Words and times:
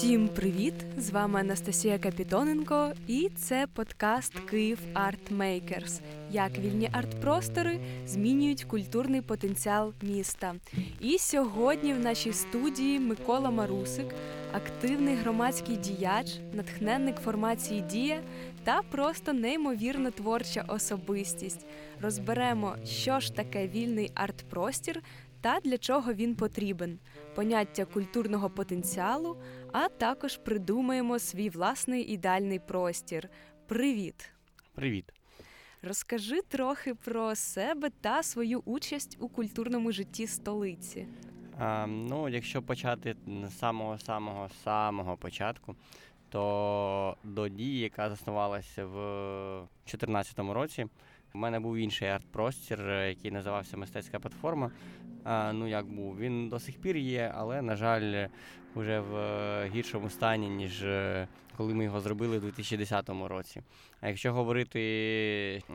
Всім 0.00 0.28
привіт! 0.28 0.74
З 0.98 1.10
вами 1.10 1.40
Анастасія 1.40 1.98
Капітоненко, 1.98 2.92
і 3.06 3.30
це 3.36 3.66
подкаст 3.74 4.40
Київ 4.50 4.78
Арт 4.94 5.30
Мейкерс. 5.30 6.00
Як 6.30 6.58
вільні 6.58 6.90
арт-простори 6.92 7.80
змінюють 8.06 8.64
культурний 8.64 9.20
потенціал 9.20 9.92
міста. 10.02 10.54
І 11.00 11.18
сьогодні 11.18 11.94
в 11.94 12.00
нашій 12.00 12.32
студії 12.32 13.00
Микола 13.00 13.50
Марусик, 13.50 14.14
активний 14.52 15.14
громадський 15.14 15.76
діяч, 15.76 16.38
натхненник 16.52 17.16
формації 17.16 17.80
Дія 17.80 18.22
та 18.64 18.82
просто 18.82 19.32
неймовірно 19.32 20.10
творча 20.10 20.64
особистість. 20.68 21.66
Розберемо, 22.00 22.76
що 22.84 23.20
ж 23.20 23.34
таке 23.34 23.68
вільний 23.68 24.10
арт-простір 24.14 25.02
та 25.40 25.60
для 25.64 25.78
чого 25.78 26.12
він 26.12 26.34
потрібен, 26.34 26.98
поняття 27.34 27.84
культурного 27.84 28.50
потенціалу, 28.50 29.36
а 29.72 29.88
також 29.88 30.36
придумаємо 30.36 31.18
свій 31.18 31.48
власний 31.48 32.02
ідеальний 32.02 32.58
простір. 32.58 33.28
Привіт! 33.66 34.30
Привіт! 34.74 35.12
Розкажи 35.82 36.42
трохи 36.42 36.94
про 36.94 37.34
себе 37.34 37.90
та 38.00 38.22
свою 38.22 38.62
участь 38.64 39.16
у 39.20 39.28
культурному 39.28 39.92
житті 39.92 40.26
столиці. 40.26 41.06
А, 41.58 41.86
Ну, 41.86 42.28
якщо 42.28 42.62
почати 42.62 43.16
з 43.46 43.58
самого 43.58 43.98
самого 43.98 44.48
самого 44.64 45.16
початку, 45.16 45.76
то 46.28 47.16
до 47.24 47.48
дії, 47.48 47.80
яка 47.80 48.10
заснувалася 48.10 48.86
в 48.86 48.94
2014 49.84 50.38
році, 50.38 50.86
у 51.34 51.38
мене 51.38 51.60
був 51.60 51.76
інший 51.76 52.08
арт-простір, 52.08 52.90
який 52.90 53.30
називався 53.30 53.76
Мистецька 53.76 54.18
платформа. 54.18 54.70
А, 55.24 55.52
Ну 55.52 55.68
як 55.68 55.86
був, 55.86 56.18
він 56.18 56.48
до 56.48 56.60
сих 56.60 56.80
пір 56.80 56.96
є, 56.96 57.32
але, 57.36 57.62
на 57.62 57.76
жаль, 57.76 58.28
вже 58.74 59.00
в 59.00 59.14
гіршому 59.74 60.10
стані, 60.10 60.48
ніж 60.48 60.82
е, 60.82 61.28
коли 61.56 61.74
ми 61.74 61.84
його 61.84 62.00
зробили 62.00 62.38
у 62.38 62.40
2010 62.40 63.10
році. 63.28 63.62
А 64.00 64.08
якщо 64.08 64.32
говорити 64.32 64.80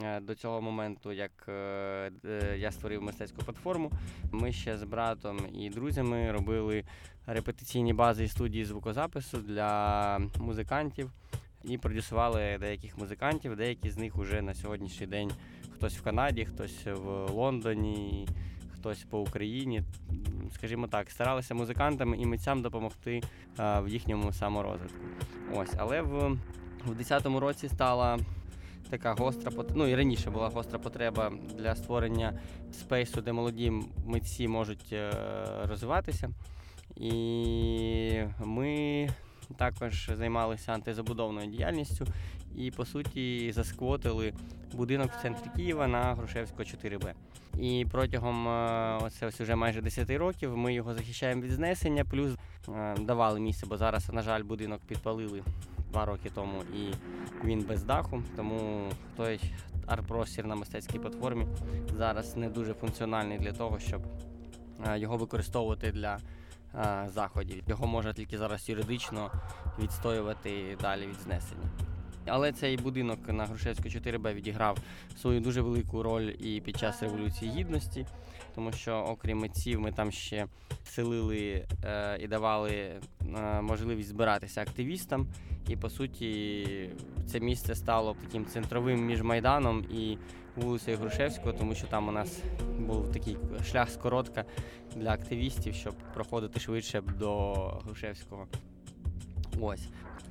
е, 0.04 0.20
до 0.20 0.36
цього 0.36 0.62
моменту, 0.62 1.12
як 1.12 1.32
е, 1.50 2.12
я 2.58 2.72
створив 2.72 3.04
мистецьку 3.04 3.42
платформу, 3.44 3.92
ми 4.32 4.52
ще 4.52 4.78
з 4.78 4.84
братом 4.84 5.40
і 5.54 5.70
друзями 5.70 6.32
робили 6.32 6.84
репетиційні 7.28 7.94
бази 7.94 8.24
і 8.24 8.28
студії 8.28 8.66
звукозапису 8.66 9.38
для 9.38 10.20
музикантів 10.40 11.12
і 11.64 11.78
продюсували 11.78 12.58
деяких 12.60 12.98
музикантів. 12.98 13.56
Деякі 13.56 13.90
з 13.90 13.98
них 13.98 14.16
вже 14.16 14.42
на 14.42 14.54
сьогоднішній 14.54 15.08
день 15.08 15.32
хтось 15.76 15.98
в 15.98 16.04
Канаді, 16.04 16.46
хтось 16.46 16.86
в 16.86 17.32
Лондоні 17.32 18.28
хтось 18.74 19.04
по 19.04 19.20
Україні. 19.20 19.84
Скажімо 20.54 20.88
так, 20.88 21.12
старалися 21.12 21.54
музикантам 21.54 22.16
і 22.16 22.26
митцям 22.26 22.62
допомогти 22.62 23.22
а, 23.58 23.80
в 23.82 23.90
їхньому 23.90 24.34
саморозвитку. 24.34 25.06
Ось, 25.54 25.74
але 25.78 26.02
в 26.02 26.38
у 26.88 26.92
10-му 26.92 27.40
році 27.40 27.70
стала 27.70 28.20
така 28.90 29.14
гостра 29.14 29.52
ну 29.76 29.88
і 29.88 29.96
раніше 29.96 30.30
була 30.30 30.50
гостра 30.50 30.80
потреба 30.80 31.32
для 31.58 31.76
створення 31.76 32.40
спейсу, 32.72 33.22
де 33.22 33.34
молоді 33.34 33.74
митці 34.06 34.48
можуть 34.48 34.94
е, 34.94 35.12
розвиватися. 35.64 36.30
І 36.96 38.22
ми 38.40 39.10
також 39.58 40.12
займалися 40.14 40.72
антизабудовною 40.72 41.48
діяльністю 41.48 42.08
і, 42.58 42.72
по 42.72 42.86
суті, 42.86 43.52
засквотили 43.52 44.34
будинок 44.74 45.12
в 45.12 45.22
центрі 45.22 45.50
Києва 45.56 45.88
на 45.88 46.16
Грушевського 46.16 46.64
4Б. 46.64 47.14
І 47.60 47.86
протягом 47.92 48.48
е, 48.48 49.00
оце 49.02 49.28
ось 49.28 49.42
уже 49.42 49.56
майже 49.56 49.82
10 49.82 50.10
років 50.10 50.58
ми 50.58 50.74
його 50.74 50.94
захищаємо 50.94 51.42
від 51.42 51.52
знесення, 51.52 52.06
плюс 52.06 52.32
е, 52.70 52.96
давали 53.00 53.40
місце, 53.40 53.66
бо 53.66 53.78
зараз, 53.78 54.10
на 54.14 54.22
жаль, 54.22 54.44
будинок 54.44 54.82
підпалили 54.88 55.44
два 55.92 56.06
роки 56.06 56.30
тому 56.36 56.64
і 56.76 56.94
він 57.46 57.62
без 57.62 57.84
даху. 57.84 58.24
Тому 58.36 58.90
той 59.18 59.40
арт-простір 59.88 60.46
на 60.46 60.56
мистецькій 60.56 61.00
платформі 61.00 61.48
зараз 61.98 62.36
не 62.36 62.50
дуже 62.50 62.74
функціональний 62.74 63.38
для 63.38 63.52
того, 63.52 63.80
щоб 63.80 64.02
е, 64.88 65.00
його 65.00 65.18
використовувати 65.18 65.92
для 65.92 66.18
заходів. 67.08 67.64
Його 67.68 67.88
можна 67.88 68.14
тільки 68.14 68.38
зараз 68.38 68.70
юридично 68.70 69.32
відстоювати 69.80 70.78
далі 70.82 71.08
від 71.08 71.16
знесення. 71.16 71.85
Але 72.28 72.52
цей 72.52 72.78
будинок 72.78 73.20
на 73.28 73.46
Грушевську 73.46 73.84
4Б 73.84 74.34
відіграв 74.34 74.78
свою 75.22 75.40
дуже 75.40 75.62
велику 75.62 76.04
роль 76.04 76.32
і 76.40 76.62
під 76.66 76.78
час 76.78 77.04
Революції 77.04 77.52
Гідності, 77.52 78.06
тому 78.56 78.72
що, 78.72 79.06
окрім 79.10 79.38
митців, 79.38 79.82
ми 79.82 79.92
там 79.92 80.12
ще 80.12 80.48
селили 80.84 81.66
е, 81.84 82.18
і 82.22 82.28
давали 82.28 82.72
е, 82.72 83.02
можливість 83.62 84.10
збиратися 84.10 84.62
активістам. 84.62 85.28
І 85.68 85.76
по 85.76 85.90
суті, 85.90 86.90
це 87.28 87.40
місце 87.40 87.76
стало 87.76 88.16
таким 88.22 88.46
центровим 88.46 89.06
між 89.06 89.22
Майданом 89.22 89.86
і 89.92 90.18
вулицею 90.56 90.98
Грушевського, 90.98 91.54
тому 91.54 91.76
що 91.76 91.88
там 91.88 92.08
у 92.08 92.12
нас 92.12 92.42
був 92.80 93.12
такий 93.12 93.38
шлях 93.72 93.90
скоротка 93.90 94.46
для 94.96 95.12
активістів, 95.12 95.74
щоб 95.74 95.94
проходити 96.14 96.60
швидше 96.60 97.02
до 97.02 97.54
Грушевського. 97.86 98.48
Ось. 99.60 99.88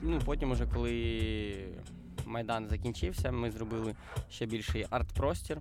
Ну, 0.07 0.19
Потім, 0.25 0.51
уже 0.51 0.67
коли 0.67 1.55
Майдан 2.27 2.67
закінчився, 2.69 3.33
ми 3.33 3.51
зробили 3.51 3.95
ще 4.31 4.47
більший 4.47 4.87
арт-простір. 4.91 5.59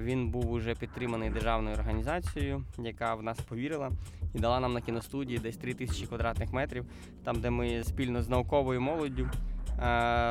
Він 0.00 0.28
був 0.28 0.50
уже 0.50 0.74
підтриманий 0.74 1.30
державною 1.30 1.76
організацією, 1.76 2.64
яка 2.78 3.14
в 3.14 3.22
нас 3.22 3.40
повірила 3.40 3.90
і 4.34 4.38
дала 4.38 4.60
нам 4.60 4.72
на 4.72 4.80
кіностудії 4.80 5.38
десь 5.38 5.56
3 5.56 5.74
тисячі 5.74 6.06
квадратних 6.06 6.52
метрів, 6.52 6.84
там, 7.24 7.40
де 7.40 7.50
ми 7.50 7.84
спільно 7.84 8.22
з 8.22 8.28
науковою 8.28 8.80
молоддю 8.80 9.30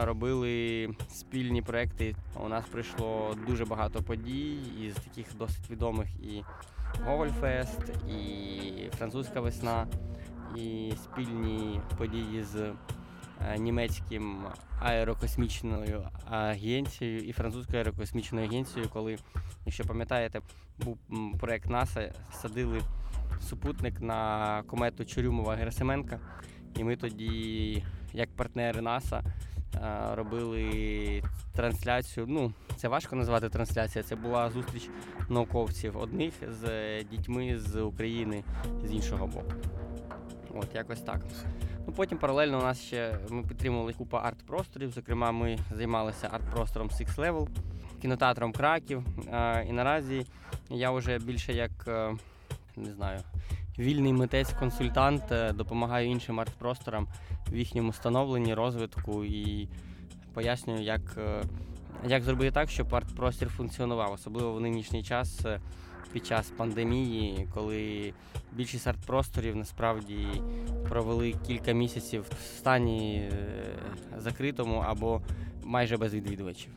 робили 0.01 0.89
спільні 1.09 1.61
проекти. 1.61 2.15
У 2.45 2.47
нас 2.47 2.65
прийшло 2.65 3.35
дуже 3.47 3.65
багато 3.65 4.03
подій 4.03 4.57
із 4.81 4.95
таких 4.95 5.25
досить 5.37 5.69
відомих 5.69 6.07
і 6.23 6.43
Гогольфест, 7.05 7.81
і 8.09 8.89
Французька 8.97 9.41
весна 9.41 9.87
і 10.55 10.93
спільні 11.03 11.81
події 11.97 12.43
з 12.43 12.55
е, 12.55 13.57
німецьким 13.57 14.45
аерокосмічною 14.79 16.03
агенцією 16.29 17.19
і 17.19 17.31
французькою 17.31 17.77
аерокосмічною 17.77 18.47
агенцією, 18.47 18.89
коли, 18.93 19.17
якщо 19.65 19.83
пам'ятаєте, 19.83 20.41
був 20.77 20.97
проект 21.39 21.69
НАСА, 21.69 22.13
садили 22.31 22.81
супутник 23.41 24.01
на 24.01 24.63
комету 24.67 25.05
Чурюмова 25.05 25.55
Герасименка. 25.55 26.19
І 26.75 26.83
ми 26.83 26.95
тоді, 26.95 27.83
як 28.13 28.29
партнери 28.35 28.81
НАСА, 28.81 29.23
е, 29.75 30.15
робили 30.15 31.23
трансляцію. 31.55 32.25
Ну, 32.29 32.53
це 32.75 32.87
важко 32.87 33.15
назвати 33.15 33.49
трансляція. 33.49 34.03
Це 34.03 34.15
була 34.15 34.49
зустріч 34.49 34.89
науковців 35.29 35.97
одних 35.97 36.33
з 36.61 37.03
дітьми 37.03 37.59
з 37.59 37.81
України 37.81 38.43
з 38.83 38.91
іншого 38.91 39.27
боку. 39.27 39.53
От, 40.55 40.75
якось 40.75 41.01
так. 41.01 41.21
Ну, 41.87 41.93
Потім 41.93 42.17
паралельно 42.17 42.59
у 42.59 42.61
нас 42.61 42.81
ще 42.81 43.19
ми 43.29 43.43
підтримували 43.43 43.93
купу 43.93 44.17
арт-просторів. 44.17 44.91
Зокрема, 44.91 45.31
ми 45.31 45.57
займалися 45.75 46.29
арт-простором 46.29 46.89
Six 46.89 47.15
Level, 47.15 47.47
кінотеатром 48.01 48.53
Краків. 48.53 49.03
І 49.69 49.71
наразі 49.71 50.25
я 50.69 50.91
вже 50.91 51.19
більше 51.19 51.53
як 51.53 51.71
е, 51.87 52.15
не 52.75 52.93
знаю, 52.93 53.19
вільний 53.79 54.13
митець-консультант 54.13 55.31
е, 55.31 55.53
допомагаю 55.53 56.07
іншим 56.07 56.39
арт-просторам 56.39 57.07
в 57.51 57.55
їхньому 57.55 57.93
становленні, 57.93 58.53
розвитку 58.53 59.23
і 59.23 59.69
пояснюю, 60.33 60.81
як 60.81 61.01
е, 61.17 61.43
як 62.07 62.23
зробити 62.23 62.51
так, 62.51 62.69
щоб 62.69 62.95
арт-простір 62.95 63.49
функціонував, 63.49 64.11
особливо 64.11 64.53
в 64.53 64.61
нинішній 64.61 65.03
час 65.03 65.45
під 66.13 66.25
час 66.25 66.49
пандемії, 66.57 67.47
коли 67.53 68.13
більшість 68.51 68.87
арт-просторів 68.87 69.55
насправді 69.55 70.27
провели 70.89 71.35
кілька 71.47 71.71
місяців 71.71 72.25
в 72.31 72.57
стані 72.57 73.15
е, 73.15 73.31
закритому 74.17 74.83
або 74.87 75.21
майже 75.63 75.97
без 75.97 76.13
відвідувачів. 76.13 76.71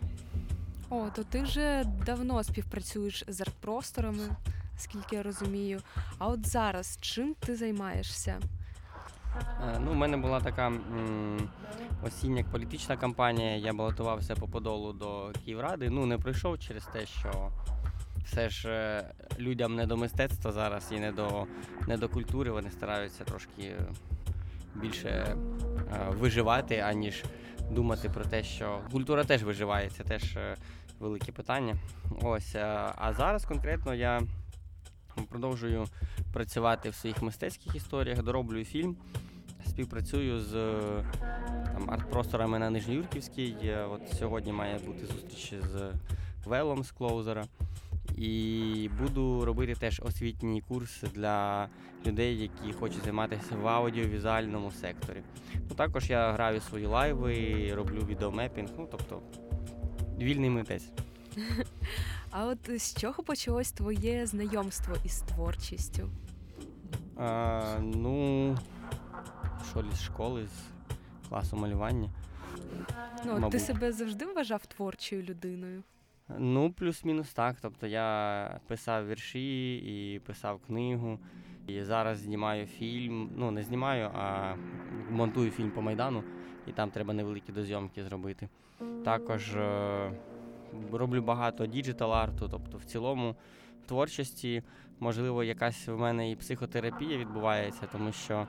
О, 0.90 1.06
то 1.16 1.24
ти 1.24 1.42
вже 1.42 1.84
давно 2.06 2.44
співпрацюєш 2.44 3.24
з 3.28 3.40
арт-просторами, 3.40 4.36
скільки 4.78 5.16
я 5.16 5.22
розумію. 5.22 5.80
А 6.18 6.28
от 6.28 6.46
зараз 6.46 6.98
чим 7.00 7.34
ти 7.40 7.56
займаєшся? 7.56 8.40
Е, 9.62 9.80
ну, 9.84 9.90
У 9.90 9.94
мене 9.94 10.16
була 10.16 10.40
така 10.40 10.66
м, 10.66 11.48
осіння 12.06 12.44
політична 12.52 12.96
кампанія. 12.96 13.56
Я 13.56 13.72
балотувався 13.72 14.34
по 14.36 14.48
подолу 14.48 14.92
до 14.92 15.32
Київради. 15.44 15.90
Ну, 15.90 16.06
не 16.06 16.18
пройшов 16.18 16.58
через 16.58 16.84
те, 16.84 17.06
що 17.06 17.50
все 18.24 18.48
ж 18.50 18.68
е, 18.68 19.12
людям 19.38 19.74
не 19.74 19.86
до 19.86 19.96
мистецтва 19.96 20.52
зараз 20.52 20.88
і 20.92 21.00
не 21.00 21.12
до 21.12 21.46
не 21.88 21.96
до 21.96 22.08
культури. 22.08 22.50
Вони 22.50 22.70
стараються 22.70 23.24
трошки 23.24 23.74
більше 24.74 25.08
е, 25.08 25.36
виживати, 26.08 26.78
аніж 26.78 27.24
думати 27.70 28.08
про 28.08 28.24
те, 28.24 28.42
що 28.42 28.80
культура 28.92 29.24
теж 29.24 29.42
виживає, 29.42 29.90
це 29.90 30.04
теж 30.04 30.36
е, 30.36 30.56
велике 31.00 31.32
питання. 31.32 31.76
Ось, 32.22 32.54
А 32.96 33.12
зараз 33.16 33.44
конкретно 33.44 33.94
я 33.94 34.20
продовжую 35.28 35.86
працювати 36.32 36.90
в 36.90 36.94
своїх 36.94 37.22
мистецьких 37.22 37.74
історіях, 37.74 38.22
дороблюю 38.22 38.64
фільм. 38.64 38.96
співпрацюю 39.66 40.40
з 40.40 40.54
е, 40.54 41.04
там, 41.72 41.90
арт-просторами 41.90 42.58
на 42.58 42.70
Нижньоюрківській. 42.70 43.56
Е, 43.64 43.84
От 43.84 44.00
сьогодні 44.18 44.52
має 44.52 44.78
бути 44.78 45.06
зустріч 45.06 45.54
з 45.62 45.92
Велом 46.46 46.84
з 46.84 46.90
Клоузера. 46.90 47.44
І 48.16 48.90
буду 49.00 49.44
робити 49.44 49.74
теж 49.74 50.00
освітній 50.04 50.60
курс 50.60 51.02
для 51.14 51.68
людей, 52.06 52.38
які 52.38 52.72
хочуть 52.72 53.04
займатися 53.04 53.56
в 53.56 53.68
аудіовізуальному 53.68 54.70
секторі. 54.70 55.22
Ну, 55.70 55.76
також 55.76 56.10
я 56.10 56.32
граю 56.32 56.60
свої 56.60 56.86
лайви, 56.86 57.72
роблю 57.74 58.06
відеомепінг, 58.08 58.68
ну 58.78 58.88
тобто 58.90 59.22
вільний 60.18 60.50
митець. 60.50 60.90
А 62.36 62.46
от 62.46 62.80
з 62.80 62.94
чого 62.94 63.22
почалось 63.22 63.72
твоє 63.72 64.26
знайомство 64.26 64.96
із 65.04 65.20
творчістю? 65.20 66.10
А, 67.16 67.78
ну, 67.80 68.56
що 69.70 69.84
з 69.92 70.02
школи, 70.02 70.46
з 70.46 71.28
класу 71.28 71.56
малювання. 71.56 72.10
Ну, 73.24 73.50
ти 73.50 73.60
себе 73.60 73.92
завжди 73.92 74.26
вважав 74.26 74.66
творчою 74.66 75.22
людиною? 75.22 75.82
Ну, 76.28 76.72
плюс-мінус 76.72 77.32
так. 77.32 77.56
Тобто 77.62 77.86
я 77.86 78.60
писав 78.66 79.08
вірші 79.08 79.76
і 79.76 80.18
писав 80.18 80.60
книгу. 80.66 81.18
І 81.66 81.82
зараз 81.82 82.18
знімаю 82.18 82.66
фільм. 82.66 83.30
Ну, 83.36 83.50
не 83.50 83.62
знімаю, 83.62 84.10
а 84.14 84.54
монтую 85.10 85.50
фільм 85.50 85.70
по 85.70 85.82
Майдану, 85.82 86.24
і 86.66 86.72
там 86.72 86.90
треба 86.90 87.14
невеликі 87.14 87.52
дозйомки 87.52 88.04
зробити. 88.04 88.48
Також 89.04 89.56
е, 89.56 90.10
роблю 90.92 91.22
багато 91.22 91.66
digital 91.66 92.14
art 92.14 92.34
у, 92.34 92.48
тобто 92.50 92.78
в 92.78 92.84
цілому 92.84 93.36
творчості, 93.86 94.62
можливо, 95.00 95.44
якась 95.44 95.88
в 95.88 95.96
мене 95.96 96.30
і 96.30 96.36
психотерапія 96.36 97.18
відбувається, 97.18 97.82
тому 97.92 98.12
що 98.12 98.46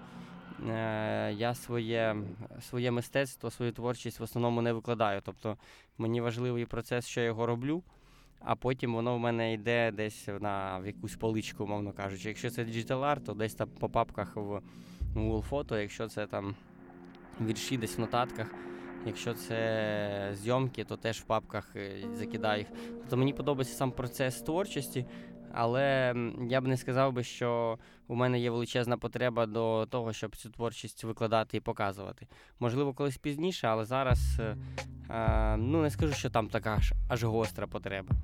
я 1.38 1.54
своє, 1.56 2.16
своє 2.62 2.92
мистецтво, 2.92 3.52
свою 3.52 3.72
творчість 3.72 4.20
в 4.20 4.24
основному 4.24 4.62
не 4.62 4.74
викладаю. 4.74 5.22
Тобто 5.26 5.58
мені 5.98 6.22
важливий 6.22 6.66
процес, 6.66 7.08
що 7.08 7.22
я 7.22 7.26
його 7.26 7.46
роблю, 7.46 7.84
а 8.40 8.56
потім 8.56 8.94
воно 8.94 9.16
в 9.16 9.20
мене 9.20 9.54
йде 9.54 9.92
десь 9.92 10.28
на 10.40 10.80
в 10.80 10.88
якусь 10.88 11.16
поличку, 11.16 11.68
умовно 11.68 11.92
кажучи. 11.92 12.28
Якщо 12.28 12.50
це 12.50 12.66
digital 12.66 13.06
art, 13.06 13.26
то 13.26 13.34
десь 13.34 13.56
там 13.56 13.70
по 13.80 13.90
папках 13.90 14.36
в 14.36 14.62
Google 15.16 15.42
Фото, 15.42 15.78
якщо 15.78 16.08
це 16.08 16.28
там 16.28 16.56
вірші 17.42 17.78
десь 17.78 17.98
в 17.98 18.02
нотатках. 18.02 18.48
Якщо 19.06 19.34
це 19.34 20.30
зйомки, 20.34 20.84
то 20.84 20.98
теж 20.98 21.20
в 21.20 21.24
папках 21.24 21.76
е, 21.76 22.04
закидаю 22.14 22.60
їх. 22.60 22.68
Тобто 23.00 23.18
мені 23.18 23.34
подобається 23.34 23.76
сам 23.76 23.92
процес 23.92 24.42
творчості, 24.42 25.06
але 25.54 26.14
я 26.50 26.62
б 26.62 26.68
не 26.68 26.78
сказав 26.78 27.14
би, 27.14 27.24
що 27.24 27.78
у 28.08 28.16
мене 28.16 28.40
є 28.40 28.50
величезна 28.50 28.98
потреба 28.98 29.46
до 29.46 29.86
того, 29.86 30.14
щоб 30.14 30.36
цю 30.36 30.50
творчість 30.50 31.04
викладати 31.04 31.58
і 31.58 31.60
показувати. 31.60 32.28
Можливо, 32.60 32.94
колись 32.94 33.18
пізніше, 33.18 33.68
але 33.68 33.86
зараз 33.86 34.40
е, 34.40 34.58
е, 35.10 35.58
ну 35.58 35.82
не 35.82 35.90
скажу, 35.90 36.14
що 36.14 36.30
там 36.30 36.48
така 36.48 36.76
аж, 36.76 36.94
аж 37.08 37.24
гостра 37.24 37.68
потреба. 37.68 38.16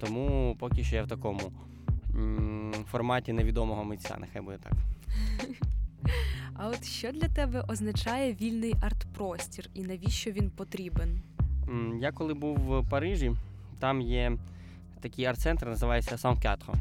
Тому 0.00 0.56
поки 0.60 0.84
що 0.84 0.96
я 0.96 1.02
в 1.02 1.08
такому 1.08 1.52
м, 2.14 2.72
форматі 2.90 3.32
невідомого 3.32 3.84
митця, 3.84 4.16
нехай 4.20 4.42
буде 4.42 4.58
так. 4.58 4.72
А 6.54 6.68
от 6.68 6.84
що 6.84 7.12
для 7.12 7.28
тебе 7.28 7.64
означає 7.68 8.32
вільний 8.32 8.74
арт-простір 8.74 9.70
і 9.74 9.82
навіщо 9.82 10.30
він 10.30 10.50
потрібен? 10.50 11.22
Я 12.00 12.12
коли 12.12 12.34
був 12.34 12.56
в 12.56 12.90
Парижі, 12.90 13.32
там 13.78 14.00
є 14.00 14.32
такий 15.02 15.24
арт-центр, 15.24 15.66
називається 15.66 16.18
Сан-Кятро 16.18 16.74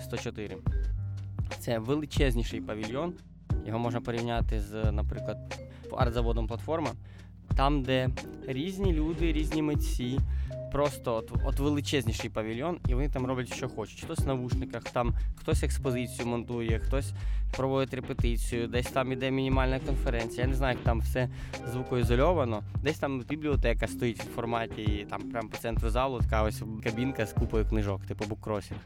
104. 0.00 0.56
Це 1.58 1.78
величезніший 1.78 2.60
павільйон. 2.60 3.12
Його 3.66 3.78
можна 3.78 4.00
порівняти 4.00 4.60
з, 4.60 4.92
наприклад, 4.92 5.60
арт-заводом 5.90 6.46
платформа. 6.46 6.90
Там, 7.56 7.82
де 7.82 8.08
різні 8.46 8.92
люди, 8.92 9.32
різні 9.32 9.62
митці, 9.62 10.18
просто 10.72 11.14
от, 11.14 11.32
от 11.44 11.58
величезніший 11.58 12.30
павільйон, 12.30 12.78
і 12.88 12.94
вони 12.94 13.08
там 13.08 13.26
роблять, 13.26 13.54
що 13.54 13.68
хочуть. 13.68 14.00
Хтось 14.04 14.18
в 14.18 14.26
навушниках, 14.26 14.82
там 14.82 15.14
хтось 15.36 15.62
експозицію 15.62 16.28
монтує, 16.28 16.78
хтось 16.78 17.12
проводить 17.56 17.94
репетицію, 17.94 18.68
десь 18.68 18.90
там 18.90 19.12
іде 19.12 19.30
мінімальна 19.30 19.78
конференція. 19.78 20.42
Я 20.42 20.48
не 20.48 20.54
знаю, 20.54 20.76
як 20.76 20.84
там 20.84 21.00
все 21.00 21.28
звукоізольовано. 21.72 22.62
Десь 22.82 22.98
там 22.98 23.20
бібліотека 23.20 23.88
стоїть 23.88 24.22
в 24.22 24.34
форматі, 24.34 25.06
там 25.10 25.22
прямо 25.22 25.48
по 25.48 25.56
центру 25.56 25.90
залу 25.90 26.18
така 26.18 26.42
ось 26.42 26.62
кабінка 26.84 27.26
з 27.26 27.32
купою 27.32 27.66
книжок, 27.66 28.06
типу 28.06 28.24
буккросінг. 28.24 28.80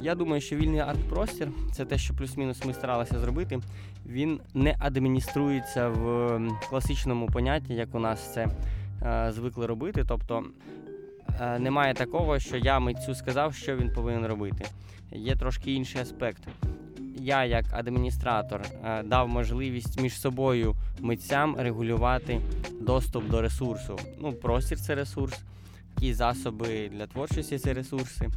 Я 0.00 0.14
думаю, 0.14 0.40
що 0.40 0.56
вільний 0.56 0.80
арт-простір 0.80 1.48
це 1.72 1.84
те, 1.84 1.98
що 1.98 2.14
плюс-мінус 2.14 2.64
ми 2.64 2.74
старалися 2.74 3.18
зробити. 3.18 3.58
Він 4.06 4.40
не 4.54 4.76
адмініструється 4.78 5.88
в 5.88 6.40
класичному 6.70 7.26
понятті, 7.26 7.74
як 7.74 7.94
у 7.94 7.98
нас 7.98 8.34
це 8.34 8.48
звикли 9.28 9.66
робити. 9.66 10.04
Тобто 10.08 10.44
е, 11.40 11.58
немає 11.58 11.94
такого, 11.94 12.38
що 12.38 12.56
я 12.56 12.78
митцю 12.78 13.14
сказав, 13.14 13.54
що 13.54 13.76
він 13.76 13.92
повинен 13.92 14.26
робити. 14.26 14.64
Є 15.12 15.36
трошки 15.36 15.72
інший 15.72 16.00
аспект. 16.00 16.42
Я, 17.20 17.44
як 17.44 17.64
адміністратор, 17.72 18.60
е, 18.84 19.02
дав 19.02 19.28
можливість 19.28 20.00
між 20.00 20.20
собою 20.20 20.74
митцям 21.00 21.56
регулювати 21.58 22.40
доступ 22.80 23.28
до 23.28 23.42
ресурсу. 23.42 23.98
Ну, 24.20 24.32
простір 24.32 24.80
це 24.80 24.94
ресурс, 24.94 25.40
і 26.00 26.12
засоби 26.12 26.88
для 26.88 27.06
творчості 27.06 27.58
це 27.58 27.74
ресурси. 27.74 28.28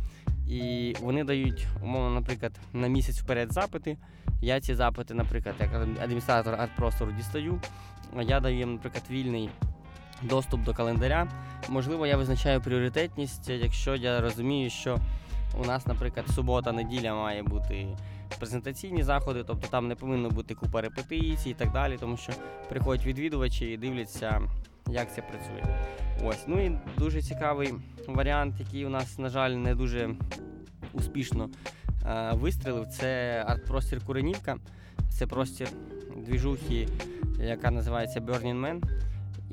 І 0.47 0.95
вони 1.01 1.23
дають, 1.23 1.67
умовно, 1.83 2.19
наприклад, 2.19 2.51
на 2.73 2.87
місяць 2.87 3.19
вперед 3.19 3.53
запити. 3.53 3.97
Я 4.41 4.61
ці 4.61 4.75
запити, 4.75 5.13
наприклад, 5.13 5.55
як 5.59 5.73
адміністратор 6.03 6.53
арт-простору 6.53 7.11
дістаю. 7.17 7.61
Я 8.21 8.39
даю 8.39 8.57
їм, 8.57 8.73
наприклад, 8.73 9.03
вільний 9.11 9.49
доступ 10.23 10.63
до 10.63 10.73
календаря. 10.73 11.27
Можливо, 11.69 12.07
я 12.07 12.17
визначаю 12.17 12.61
пріоритетність, 12.61 13.49
якщо 13.49 13.95
я 13.95 14.21
розумію, 14.21 14.69
що 14.69 14.97
у 15.59 15.65
нас, 15.65 15.87
наприклад, 15.87 16.25
субота-неділя 16.35 17.15
має 17.15 17.43
бути 17.43 17.87
презентаційні 18.39 19.03
заходи, 19.03 19.43
тобто 19.47 19.67
там 19.67 19.87
не 19.87 19.95
повинно 19.95 20.29
бути 20.29 20.55
купа 20.55 20.81
репетицій 20.81 21.49
і 21.49 21.53
так 21.53 21.71
далі, 21.71 21.97
тому 21.99 22.17
що 22.17 22.33
приходять 22.69 23.05
відвідувачі 23.05 23.65
і 23.65 23.77
дивляться, 23.77 24.41
як 24.87 25.13
це 25.15 25.21
працює. 25.21 25.77
Ось, 26.23 26.43
ну 26.47 26.65
і 26.65 26.77
дуже 26.97 27.21
цікавий 27.21 27.73
варіант, 28.07 28.55
який 28.59 28.85
у 28.85 28.89
нас, 28.89 29.19
на 29.19 29.29
жаль, 29.29 29.51
не 29.51 29.75
дуже 29.75 30.09
успішно 30.93 31.49
е, 32.05 32.31
вистрілив. 32.33 32.87
Це 32.87 33.43
арт-простір 33.47 34.05
Куренівка. 34.05 34.57
Це 35.09 35.27
простір 35.27 35.67
двіжухи, 36.17 36.87
яка 37.39 37.71
називається 37.71 38.19
Burning 38.19 38.61
Man. 38.61 38.81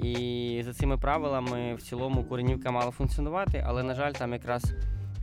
І 0.02 0.62
за 0.64 0.72
цими 0.72 0.98
правилами 0.98 1.74
в 1.74 1.82
цілому 1.82 2.24
Куренівка 2.24 2.70
мала 2.70 2.90
функціонувати, 2.90 3.64
але, 3.66 3.82
на 3.82 3.94
жаль, 3.94 4.12
там 4.12 4.32
якраз 4.32 4.74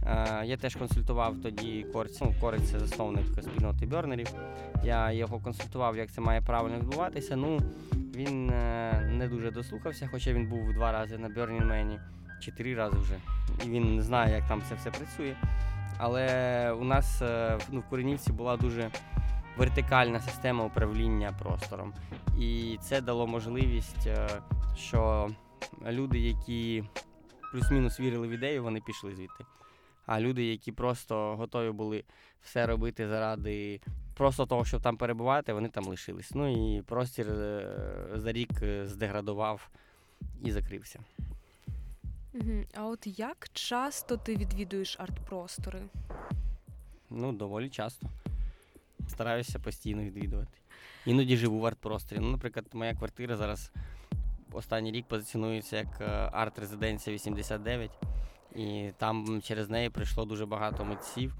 е, 0.04 0.42
я 0.46 0.58
теж 0.58 0.76
консультував 0.76 1.38
тоді 1.44 1.86
Корець. 1.94 2.22
Ну, 2.22 2.34
Корець 2.42 2.72
це 2.72 2.80
засновник 2.80 3.26
спільноти 3.42 3.86
бьорнерів. 3.86 4.28
Я 4.84 5.12
його 5.12 5.40
консультував, 5.40 5.98
як 5.98 6.12
це 6.12 6.22
має 6.22 6.42
правильно 6.42 6.78
відбуватися. 6.78 7.36
Ну, 7.36 7.60
він 8.16 8.50
е, 8.50 9.10
не 9.12 9.28
дуже 9.28 9.52
дослухався, 9.52 10.10
хоча 10.12 10.34
він 10.34 10.50
був 10.50 10.74
два 10.74 10.92
рази 10.92 11.18
на 11.18 11.30
Man, 11.30 12.00
чи 12.40 12.52
три 12.52 12.76
рази 12.76 12.98
вже. 12.98 13.16
І 13.66 13.70
він 13.70 13.96
не 13.96 14.02
знає, 14.02 14.36
як 14.36 14.48
там 14.48 14.62
це 14.70 14.76
все 14.76 14.92
працює. 14.92 15.36
Але 15.98 16.72
у 16.72 16.84
нас 16.84 17.22
е, 17.22 17.58
ну, 17.72 17.80
в 17.80 17.84
Куренівці 17.90 18.32
була 18.32 18.58
дуже 18.58 18.90
вертикальна 19.58 20.20
система 20.20 20.64
управління 20.64 21.34
простором. 21.40 21.94
І 22.40 22.78
це 22.82 23.02
дало 23.02 23.28
можливість, 23.28 24.08
що 24.76 25.30
люди, 25.86 26.20
які 26.20 26.84
плюс-мінус 27.52 28.00
вірили 28.00 28.28
в 28.28 28.32
ідею, 28.32 28.64
вони 28.64 28.82
пішли 28.82 29.16
звідти. 29.16 29.46
А 30.06 30.20
люди, 30.20 30.46
які 30.46 30.72
просто 30.72 31.36
готові 31.36 31.72
були 31.72 32.04
все 32.42 32.66
робити 32.66 33.08
заради 33.08 33.82
просто 34.14 34.46
того, 34.46 34.66
щоб 34.66 34.82
там 34.82 34.98
перебувати, 34.98 35.54
вони 35.54 35.70
там 35.70 35.84
лишились. 35.84 36.32
Ну 36.36 36.78
і 36.78 36.82
простір 36.82 37.30
е, 37.30 37.78
за 38.16 38.32
рік 38.32 38.50
е, 38.62 38.88
здеградував 38.88 39.70
і 40.44 40.52
закрився. 40.52 41.00
А 42.74 42.86
от 42.86 43.20
як 43.20 43.50
часто 43.54 44.18
ти 44.18 44.36
відвідуєш 44.36 45.00
арт-простори? 45.00 45.82
Ну, 47.10 47.34
доволі 47.34 47.70
часто. 47.70 48.08
Стараюся 49.08 49.60
постійно 49.60 50.04
відвідувати. 50.04 50.58
Іноді 51.06 51.38
живу 51.38 51.60
в 51.60 51.66
арт-просторі. 51.66 52.20
Ну, 52.20 52.32
наприклад, 52.32 52.66
моя 52.74 52.96
квартира 52.96 53.38
зараз 53.38 53.72
останній 54.56 54.92
рік 54.92 55.06
позиціонується 55.08 55.78
як 55.78 56.02
е, 56.02 56.30
арт-резиденція 56.32 57.16
89. 57.16 57.92
І 58.56 58.90
там 58.98 59.42
через 59.42 59.70
неї 59.70 59.90
прийшло 59.90 60.26
дуже 60.26 60.46
багато 60.46 60.86
митців, 60.86 61.36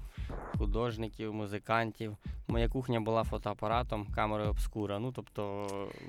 художників, 0.58 1.34
музикантів. 1.34 2.16
Моя 2.48 2.68
кухня 2.68 3.00
була 3.00 3.24
фотоапаратом, 3.24 4.06
камерою 4.14 4.50
обскура. 4.50 4.98
Ну, 4.98 5.12
тобто, 5.12 5.66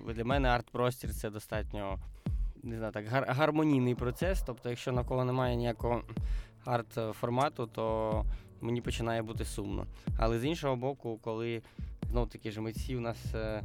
для 0.07 0.25
мене 0.25 0.49
арт-простір 0.49 1.13
це 1.13 1.29
достатньо 1.29 1.99
не 2.63 2.77
знаю, 2.77 2.91
так, 2.91 3.05
гар- 3.05 3.33
гармонійний 3.33 3.95
процес. 3.95 4.41
Тобто, 4.45 4.69
якщо 4.69 4.91
навколо 4.91 5.25
немає 5.25 5.55
ніякого 5.55 6.01
арт-формату, 6.65 7.67
то 7.67 8.25
мені 8.61 8.81
починає 8.81 9.21
бути 9.21 9.45
сумно. 9.45 9.85
Але 10.17 10.39
з 10.39 10.45
іншого 10.45 10.75
боку, 10.75 11.19
коли 11.23 11.61
знов 12.09 12.29
таки 12.29 12.51
ж 12.51 12.61
митці 12.61 12.95
у 12.95 12.99
нас 12.99 13.17
е, 13.35 13.63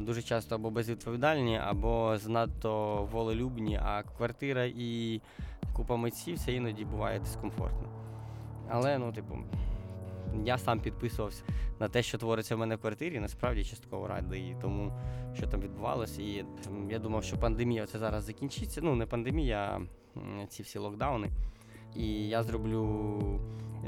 дуже 0.00 0.22
часто 0.22 0.54
або 0.54 0.70
безвідповідальні, 0.70 1.58
або 1.58 2.18
занадто 2.18 3.02
волелюбні, 3.12 3.80
а 3.82 4.02
квартира 4.02 4.64
і 4.64 5.20
купа 5.72 5.96
митців 5.96 6.38
це 6.38 6.52
іноді 6.52 6.84
буває 6.84 7.18
дискомфортно. 7.18 7.88
Але, 8.68 8.98
ну, 8.98 9.12
типу, 9.12 9.38
я 10.44 10.58
сам 10.58 10.80
підписувався 10.80 11.42
на 11.80 11.88
те, 11.88 12.02
що 12.02 12.18
твориться 12.18 12.56
в 12.56 12.58
мене 12.58 12.76
в 12.76 12.80
квартирі, 12.80 13.20
насправді 13.20 13.64
частково 13.64 14.08
радий 14.08 14.56
тому, 14.62 14.92
що 15.34 15.46
там 15.46 15.60
відбувалося. 15.60 16.22
І 16.22 16.44
я 16.90 16.98
думав, 16.98 17.24
що 17.24 17.36
пандемія 17.36 17.86
це 17.86 17.98
зараз 17.98 18.24
закінчиться. 18.24 18.80
Ну, 18.82 18.94
не 18.94 19.06
пандемія, 19.06 19.80
а 20.42 20.46
ці 20.46 20.62
всі 20.62 20.78
локдауни. 20.78 21.30
І 21.96 22.28
я 22.28 22.42
зроблю 22.42 23.40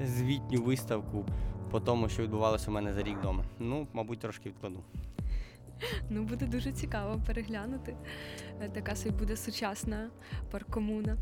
звітню 0.02 0.62
виставку 0.62 1.24
по 1.70 1.80
тому, 1.80 2.08
що 2.08 2.22
відбувалося 2.22 2.70
у 2.70 2.74
мене 2.74 2.92
за 2.92 3.02
рік 3.02 3.18
вдома. 3.18 3.44
Ну, 3.58 3.86
мабуть, 3.92 4.18
трошки 4.18 4.48
відкладу. 4.48 4.80
Ну, 6.10 6.22
буде 6.22 6.46
дуже 6.46 6.72
цікаво 6.72 7.20
переглянути. 7.26 7.96
Е, 8.60 8.68
Така 8.68 8.96
собі 8.96 9.14
буде 9.18 9.36
сучасна 9.36 10.10
паркомуна. 10.50 11.16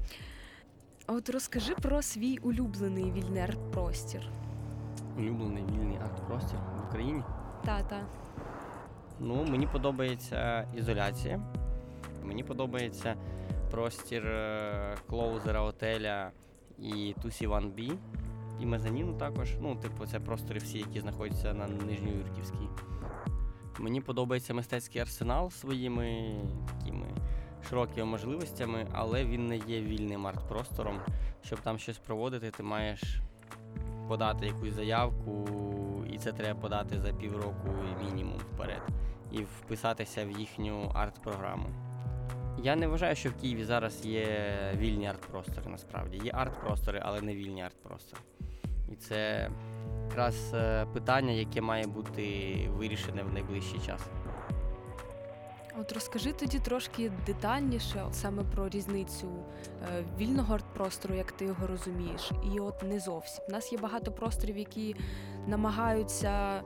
А 1.06 1.12
от 1.12 1.30
розкажи 1.30 1.74
про 1.74 2.02
свій 2.02 2.38
улюблений 2.38 3.12
вільний 3.12 3.42
арт-простір. 3.42 4.20
Улюблений 5.18 5.64
вільний 5.64 5.96
арт-простір 5.98 6.58
в 6.76 6.88
Україні. 6.88 7.22
Та-та. 7.64 8.06
Ну, 9.20 9.44
мені 9.44 9.66
подобається 9.66 10.68
ізоляція. 10.76 11.40
Мені 12.24 12.44
подобається 12.44 13.14
простір 13.70 14.26
е, 14.26 14.96
клоузера 15.08 15.60
отеля 15.60 16.30
і 16.78 17.14
Тусі 17.22 17.46
Ван 17.46 17.70
Бі, 17.70 17.92
і 18.60 18.66
мезаніну 18.66 19.12
також. 19.12 19.56
Ну, 19.60 19.76
типу, 19.76 20.06
це 20.06 20.20
простори 20.20 20.58
всі, 20.58 20.78
які 20.78 21.00
знаходяться 21.00 21.54
на 21.54 21.66
Нижньоюрківській. 21.66 22.68
Мені 23.78 24.00
подобається 24.00 24.54
мистецький 24.54 25.00
арсенал 25.00 25.50
своїми 25.50 26.34
такими 26.66 27.06
широкими 27.68 28.06
можливостями, 28.06 28.86
але 28.92 29.24
він 29.24 29.46
не 29.46 29.56
є 29.56 29.80
вільним 29.80 30.26
арт-простором. 30.26 31.00
Щоб 31.44 31.60
там 31.60 31.78
щось 31.78 31.98
проводити, 31.98 32.50
ти 32.50 32.62
маєш 32.62 33.20
подати 34.08 34.46
якусь 34.46 34.72
заявку, 34.72 35.48
і 36.12 36.18
це 36.18 36.32
треба 36.32 36.60
подати 36.60 37.00
за 37.00 37.12
півроку 37.12 37.68
мінімум 38.04 38.38
вперед, 38.38 38.82
і 39.32 39.38
вписатися 39.38 40.24
в 40.24 40.30
їхню 40.30 40.90
арт-програму. 40.94 41.66
Я 42.62 42.76
не 42.76 42.86
вважаю, 42.86 43.16
що 43.16 43.30
в 43.30 43.34
Києві 43.34 43.64
зараз 43.64 44.06
є 44.06 44.54
вільні 44.76 45.06
арт-простори, 45.06 45.68
насправді. 45.68 46.20
Є 46.24 46.32
арт-простори, 46.32 47.02
але 47.04 47.20
не 47.20 47.34
вільні 47.34 47.62
арт-простори. 47.62 48.20
І 48.92 48.96
це 48.96 49.50
якраз 50.08 50.54
е, 50.54 50.86
питання, 50.92 51.32
яке 51.32 51.60
має 51.60 51.86
бути 51.86 52.56
вирішене 52.76 53.22
в 53.22 53.32
найближчий 53.32 53.80
час. 53.86 54.00
От 55.80 55.92
розкажи 55.92 56.32
тоді 56.32 56.58
трошки 56.58 57.12
детальніше 57.26 58.06
саме 58.12 58.42
про 58.54 58.68
різницю 58.68 59.26
е, 59.82 60.04
вільного 60.18 60.54
арт-простору, 60.54 61.14
як 61.14 61.32
ти 61.32 61.44
його 61.44 61.66
розумієш, 61.66 62.32
і 62.54 62.60
от 62.60 62.82
не 62.82 63.00
зовсім. 63.00 63.44
У 63.48 63.52
нас 63.52 63.72
є 63.72 63.78
багато 63.78 64.12
просторів, 64.12 64.58
які 64.58 64.96
намагаються 65.46 66.62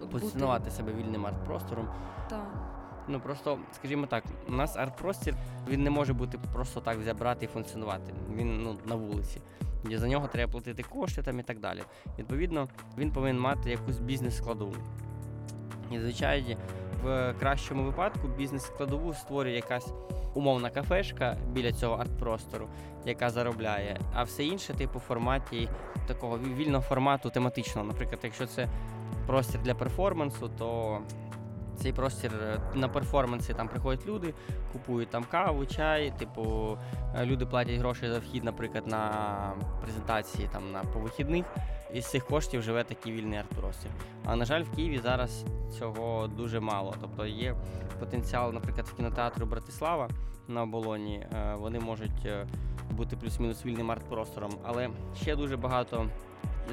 бути- 0.00 0.12
Позиціонувати 0.12 0.70
себе 0.70 0.92
вільним 0.92 1.26
арт-простором. 1.26 1.88
Та. 2.30 2.46
Ну 3.08 3.20
просто, 3.20 3.58
скажімо 3.74 4.06
так, 4.06 4.24
у 4.48 4.52
нас 4.52 4.76
арт-простір 4.76 5.34
він 5.68 5.82
не 5.82 5.90
може 5.90 6.12
бути 6.12 6.38
просто 6.52 6.80
так 6.80 6.98
взяти 6.98 7.44
і 7.44 7.48
функціонувати. 7.48 8.14
Він 8.36 8.62
ну 8.62 8.76
на 8.86 8.94
вулиці. 8.94 9.40
І 9.90 9.96
за 9.96 10.08
нього 10.08 10.28
треба 10.28 10.52
платити 10.52 10.82
кошти 10.82 11.22
там 11.22 11.40
і 11.40 11.42
так 11.42 11.60
далі. 11.60 11.80
Відповідно, 12.18 12.68
він 12.98 13.12
повинен 13.12 13.40
мати 13.40 13.70
якусь 13.70 13.98
бізнес-складову. 13.98 14.74
І 15.90 15.98
звичайно, 15.98 16.56
в 17.04 17.34
кращому 17.40 17.84
випадку 17.84 18.28
бізнес-складову 18.28 19.14
створює 19.14 19.52
якась 19.52 19.92
умовна 20.34 20.70
кафешка 20.70 21.36
біля 21.52 21.72
цього 21.72 21.96
арт-простору, 21.96 22.68
яка 23.06 23.30
заробляє. 23.30 24.00
А 24.14 24.22
все 24.22 24.44
інше, 24.44 24.74
типу, 24.74 24.98
форматі 24.98 25.68
такого 26.06 26.38
вільного 26.38 26.82
формату 26.82 27.30
тематичного. 27.30 27.88
Наприклад, 27.88 28.20
якщо 28.22 28.46
це 28.46 28.68
простір 29.26 29.62
для 29.62 29.74
перформансу, 29.74 30.50
то 30.58 30.98
цей 31.78 31.92
простір 31.92 32.32
е, 32.42 32.60
на 32.74 32.88
перформанси 32.88 33.54
там 33.54 33.68
приходять 33.68 34.06
люди, 34.06 34.34
купують 34.72 35.10
там 35.10 35.24
каву, 35.30 35.66
чай. 35.66 36.12
Типу, 36.18 36.78
е, 37.16 37.26
люди 37.26 37.46
платять 37.46 37.78
гроші 37.78 38.08
за 38.08 38.18
вхід, 38.18 38.44
наприклад, 38.44 38.86
на 38.86 39.10
презентації 39.82 40.48
там 40.52 40.72
на 40.72 40.82
по 40.82 40.98
вихідних. 40.98 41.46
З 41.94 42.04
цих 42.10 42.26
коштів 42.26 42.62
живе 42.62 42.84
такий 42.84 43.12
вільний 43.12 43.38
арт-простір. 43.38 43.90
А 44.24 44.36
на 44.36 44.44
жаль, 44.44 44.62
в 44.62 44.70
Києві 44.76 44.98
зараз 44.98 45.44
цього 45.78 46.26
дуже 46.26 46.60
мало. 46.60 46.94
Тобто 47.00 47.26
є 47.26 47.54
потенціал, 48.00 48.52
наприклад, 48.52 48.86
в 48.86 48.96
кінотеатру 48.96 49.46
Братислава 49.46 50.08
на 50.48 50.62
оболоні. 50.62 51.26
е, 51.32 51.54
Вони 51.58 51.80
можуть 51.80 52.28
бути 52.90 53.16
плюс-мінус 53.16 53.66
вільним 53.66 53.90
арт-простором, 53.90 54.50
але 54.64 54.88
ще 55.16 55.36
дуже 55.36 55.56
багато 55.56 56.06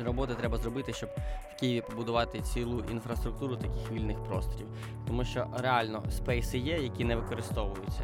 роботи 0.03 0.35
треба 0.35 0.57
зробити, 0.57 0.93
щоб 0.93 1.09
в 1.55 1.59
Києві 1.59 1.81
побудувати 1.81 2.41
цілу 2.41 2.83
інфраструктуру 2.91 3.55
таких 3.55 3.91
вільних 3.91 4.23
просторів. 4.23 4.67
Тому 5.07 5.25
що 5.25 5.47
реально 5.57 6.03
спейси 6.09 6.57
є, 6.57 6.77
які 6.77 7.03
не 7.03 7.15
використовуються. 7.15 8.03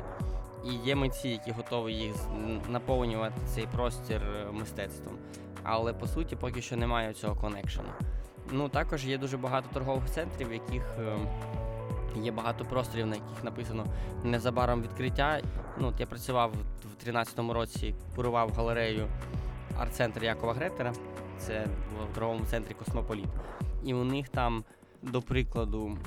І 0.65 0.87
є 0.87 0.95
митці, 0.95 1.29
які 1.29 1.51
готові 1.51 1.93
їх 1.93 2.15
наповнювати 2.69 3.35
цей 3.45 3.67
простір 3.67 4.21
е, 4.23 4.51
мистецтвом. 4.51 5.17
Але 5.63 5.93
по 5.93 6.07
суті 6.07 6.35
поки 6.35 6.61
що 6.61 6.77
немає 6.77 7.13
цього 7.13 7.35
конекшену. 7.35 7.89
Ну 8.51 8.69
також 8.69 9.05
є 9.05 9.17
дуже 9.17 9.37
багато 9.37 9.69
торгових 9.73 10.09
центрів, 10.09 10.49
в 10.49 10.53
яких 10.53 10.83
е, 10.99 11.17
є 12.21 12.31
багато 12.31 12.65
просторів, 12.65 13.07
на 13.07 13.15
яких 13.15 13.43
написано 13.43 13.85
незабаром 14.23 14.81
відкриття. 14.81 15.41
Ну, 15.77 15.87
от 15.87 15.99
я 15.99 16.05
працював 16.05 16.53
в 16.83 17.09
13-му 17.09 17.53
році, 17.53 17.95
курував 18.15 18.51
галерею 18.53 19.07
арт-центр 19.77 20.23
Якова 20.23 20.53
Гретера. 20.53 20.93
Це 21.47 21.65
в 22.11 22.15
торговому 22.15 22.45
центрі 22.45 22.73
Космополіт. 22.73 23.29
І 23.83 23.93
у 23.93 24.03
них 24.03 24.29
там, 24.29 24.63
до 25.01 25.21
прикладу, 25.21 25.97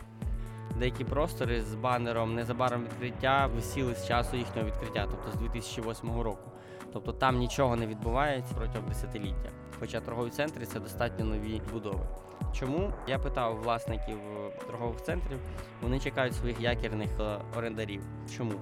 деякі 0.79 1.05
простори 1.05 1.63
з 1.63 1.75
банером 1.75 2.35
незабаром 2.35 2.85
відкриття 2.85 3.47
висіли 3.47 3.95
з 3.95 4.07
часу 4.07 4.37
їхнього 4.37 4.69
відкриття, 4.69 5.07
тобто 5.11 5.39
з 5.39 5.41
2008 5.41 6.21
року. 6.21 6.51
Тобто 6.93 7.13
там 7.13 7.39
нічого 7.39 7.77
не 7.77 7.87
відбувається 7.87 8.55
протягом 8.55 8.89
десятиліття. 8.89 9.51
Хоча 9.81 10.01
торгові 10.01 10.31
центри 10.31 10.67
це 10.67 10.81
достатньо 10.81 11.25
нові 11.25 11.63
будови. 11.73 12.07
Чому? 12.53 12.93
Я 13.09 13.19
питав 13.19 13.63
власників 13.63 14.19
торгових 14.67 15.03
центрів, 15.03 15.39
вони 15.83 16.01
чекають 16.01 16.35
своїх 16.35 16.61
якірних 16.61 17.11
е, 17.21 17.39
орендарів. 17.57 18.03
Чому? 18.37 18.53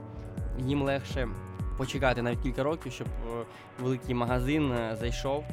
Їм 0.59 0.83
легше 0.83 1.29
почекати 1.77 2.23
навіть 2.23 2.41
кілька 2.41 2.63
років, 2.63 2.93
щоб 2.93 3.07
е, 3.07 3.45
великий 3.81 4.15
магазин 4.15 4.73
е, 4.73 4.97
зайшов 5.01 5.45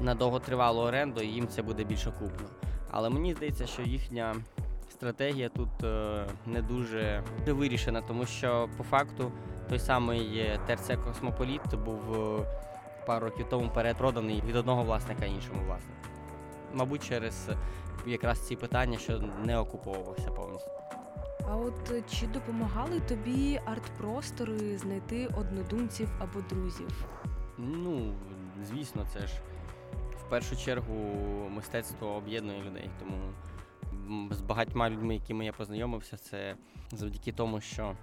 на 0.00 0.14
довготривалу 0.14 0.80
оренду, 0.80 1.20
і 1.20 1.26
їм 1.26 1.48
це 1.48 1.62
буде 1.62 1.84
більш 1.84 2.06
окупно. 2.06 2.46
Але 2.90 3.10
мені 3.10 3.34
здається, 3.34 3.66
що 3.66 3.82
їхня 3.82 4.34
стратегія 4.90 5.48
тут 5.48 5.84
е, 5.84 6.24
не 6.46 6.62
дуже 6.62 7.22
вирішена, 7.46 8.00
тому 8.00 8.26
що 8.26 8.68
по 8.76 8.84
факту 8.84 9.32
той 9.68 9.78
самий 9.78 10.50
ТРЦ 10.66 10.90
Космополіт 11.04 11.74
був 11.84 12.00
пару 13.06 13.26
років 13.26 13.46
тому 13.50 13.70
перепроданий 13.74 14.42
від 14.46 14.56
одного 14.56 14.82
власника 14.82 15.24
іншому 15.24 15.60
власнику. 15.66 15.94
Мабуть, 16.74 17.04
через 17.08 17.48
якраз 18.06 18.46
ці 18.46 18.56
питання, 18.56 18.98
що 18.98 19.20
не 19.44 19.58
окуповувався 19.58 20.30
повністю. 20.30 20.83
А 21.48 21.56
от 21.56 21.90
е, 21.90 22.02
чи 22.10 22.26
допомагали 22.26 23.00
тобі 23.00 23.60
арт-простори 23.66 24.78
знайти 24.78 25.26
однодумців 25.26 26.08
або 26.18 26.40
друзів? 26.40 27.04
Ну, 27.58 28.14
звісно, 28.62 29.06
це 29.12 29.26
ж 29.26 29.32
в 30.10 30.28
першу 30.30 30.56
чергу 30.56 30.94
мистецтво 31.50 32.08
об'єднує 32.08 32.62
людей. 32.62 32.90
Тому 32.98 33.32
з 34.34 34.40
багатьма 34.40 34.90
людьми, 34.90 35.14
якими 35.14 35.44
я 35.44 35.52
познайомився, 35.52 36.16
це 36.16 36.56
завдяки 36.92 37.32
тому, 37.32 37.60
що 37.60 37.96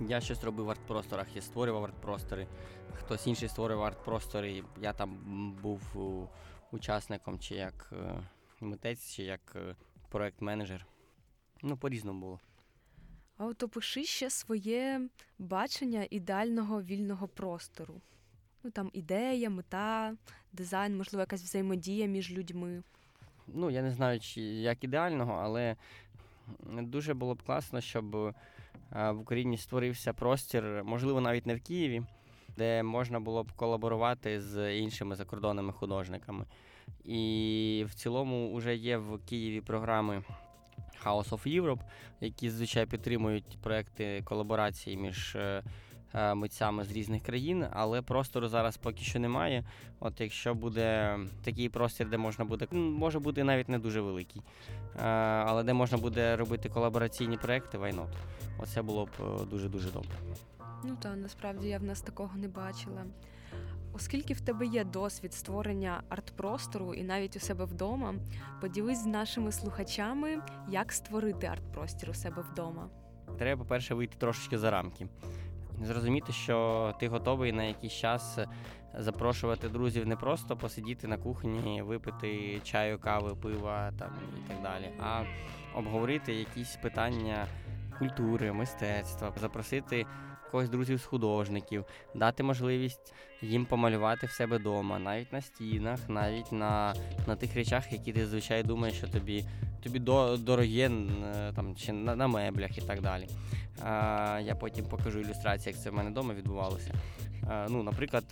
я 0.00 0.20
щось 0.20 0.44
робив 0.44 0.66
в 0.66 0.70
арт-просторах, 0.70 1.26
я 1.34 1.42
створював 1.42 1.84
арт-простори, 1.84 2.46
хтось 2.94 3.26
інший 3.26 3.48
створював 3.48 3.86
арт-простори, 3.86 4.64
я 4.80 4.92
там 4.92 5.16
був 5.62 5.80
учасником 6.72 7.38
чи 7.38 7.54
як 7.54 7.92
е, 7.92 8.14
митець, 8.60 9.10
чи 9.10 9.22
як 9.22 9.40
е, 9.56 9.76
проект-менеджер. 10.08 10.86
Ну, 11.62 11.76
по-різному 11.76 12.20
було. 12.20 12.40
А 13.42 13.46
от 13.46 13.62
опиши 13.62 14.04
ще 14.04 14.30
своє 14.30 15.00
бачення 15.38 16.06
ідеального 16.10 16.82
вільного 16.82 17.28
простору. 17.28 18.00
Ну 18.64 18.70
там 18.70 18.90
ідея, 18.92 19.50
мета, 19.50 20.16
дизайн, 20.52 20.96
можливо, 20.96 21.20
якась 21.20 21.42
взаємодія 21.42 22.06
між 22.06 22.32
людьми. 22.32 22.82
ну, 23.46 23.70
я 23.70 23.82
не 23.82 23.90
знаю, 23.90 24.20
чи 24.20 24.40
як 24.42 24.84
ідеального, 24.84 25.32
але 25.32 25.76
дуже 26.68 27.14
було 27.14 27.34
б 27.34 27.42
класно, 27.42 27.80
щоб 27.80 28.16
е, 28.16 28.32
в 28.92 29.20
Україні 29.20 29.58
створився 29.58 30.12
простір, 30.12 30.84
можливо, 30.84 31.20
навіть 31.20 31.46
не 31.46 31.54
в 31.54 31.60
Києві, 31.60 32.02
де 32.56 32.82
можна 32.82 33.20
було 33.20 33.44
б 33.44 33.52
колаборувати 33.52 34.40
з 34.40 34.78
іншими 34.78 35.16
закордонними 35.16 35.72
художниками. 35.72 36.46
І 37.04 37.84
в 37.88 37.94
цілому 37.94 38.54
вже 38.54 38.76
є 38.76 38.96
в 38.96 39.18
Києві 39.26 39.60
програми 39.60 40.22
House 41.04 41.28
of 41.28 41.60
Europe, 41.60 41.80
які 42.20 42.50
зазвичай 42.50 42.86
підтримують 42.86 43.58
проекти 43.62 44.22
колаборації 44.24 44.96
між 44.96 45.36
е, 45.36 45.62
е, 46.14 46.34
митцями 46.34 46.84
з 46.84 46.92
різних 46.92 47.22
країн, 47.22 47.66
але 47.72 48.02
простору 48.02 48.48
зараз 48.48 48.76
поки 48.76 49.04
що 49.04 49.18
немає. 49.18 49.64
От 50.00 50.20
якщо 50.20 50.54
буде 50.54 51.18
такий 51.44 51.68
простір, 51.68 52.08
де 52.08 52.18
можна 52.18 52.44
буде, 52.44 52.66
може 52.72 53.18
бути 53.18 53.44
навіть 53.44 53.68
не 53.68 53.78
дуже 53.78 54.00
великий, 54.00 54.42
е, 54.96 55.02
але 55.46 55.62
де 55.62 55.72
можна 55.72 55.98
буде 55.98 56.36
робити 56.36 56.68
колабораційні 56.68 57.36
проекти, 57.36 57.78
not? 57.78 58.12
Оце 58.58 58.82
було 58.82 59.04
б 59.04 59.10
е, 59.20 59.44
дуже-дуже 59.44 59.90
добре. 59.90 60.16
Ну 60.84 60.96
та 61.00 61.16
насправді 61.16 61.68
я 61.68 61.78
в 61.78 61.82
нас 61.82 62.00
такого 62.00 62.36
не 62.36 62.48
бачила. 62.48 63.04
Оскільки 63.94 64.34
в 64.34 64.40
тебе 64.40 64.66
є 64.66 64.84
досвід 64.84 65.34
створення 65.34 66.02
арт-простору 66.08 66.94
і 66.94 67.02
навіть 67.02 67.36
у 67.36 67.40
себе 67.40 67.64
вдома, 67.64 68.14
поділись 68.60 69.02
з 69.02 69.06
нашими 69.06 69.52
слухачами, 69.52 70.38
як 70.68 70.92
створити 70.92 71.46
арт-простір 71.46 72.10
у 72.10 72.14
себе 72.14 72.44
вдома. 72.52 72.88
Треба, 73.38 73.62
по-перше, 73.62 73.94
вийти 73.94 74.16
трошечки 74.18 74.58
за 74.58 74.70
рамки. 74.70 75.08
Зрозуміти, 75.82 76.32
що 76.32 76.94
ти 77.00 77.08
готовий 77.08 77.52
на 77.52 77.64
якийсь 77.64 77.92
час 77.92 78.38
запрошувати 78.98 79.68
друзів 79.68 80.06
не 80.06 80.16
просто 80.16 80.56
посидіти 80.56 81.06
на 81.06 81.16
кухні, 81.16 81.82
випити 81.82 82.60
чаю, 82.64 82.98
кави, 82.98 83.34
пива 83.34 83.92
там 83.98 84.10
і 84.38 84.48
так 84.48 84.62
далі, 84.62 84.90
а 85.00 85.22
обговорити 85.74 86.34
якісь 86.34 86.76
питання 86.76 87.46
культури, 87.98 88.52
мистецтва, 88.52 89.32
запросити 89.40 90.06
когось 90.52 90.68
друзів 90.68 90.98
з 91.00 91.04
художників, 91.04 91.84
дати 92.14 92.42
можливість 92.42 93.14
їм 93.42 93.66
помалювати 93.66 94.26
в 94.26 94.30
себе 94.30 94.58
вдома, 94.58 94.98
навіть 94.98 95.32
на 95.32 95.40
стінах, 95.40 96.08
навіть 96.08 96.52
на, 96.52 96.94
на 97.26 97.36
тих 97.36 97.54
речах, 97.54 97.92
які 97.92 98.12
ти 98.12 98.26
звичайно 98.26 98.68
думаєш, 98.68 98.96
що 98.96 99.08
тобі 99.08 99.44
тобі 99.82 99.98
до, 99.98 100.36
дорогі 100.36 100.80
е, 100.80 100.92
там, 101.56 101.76
чи 101.76 101.92
на, 101.92 102.16
на 102.16 102.26
меблях 102.26 102.78
і 102.78 102.80
так 102.80 103.00
далі. 103.00 103.28
А, 103.82 104.40
Я 104.44 104.54
потім 104.54 104.84
покажу 104.84 105.20
ілюстрації, 105.20 105.72
як 105.72 105.82
це 105.82 105.90
в 105.90 105.94
мене 105.94 106.10
вдома 106.10 106.34
відбувалося. 106.34 106.94
А, 107.48 107.66
ну, 107.70 107.82
Наприклад, 107.82 108.24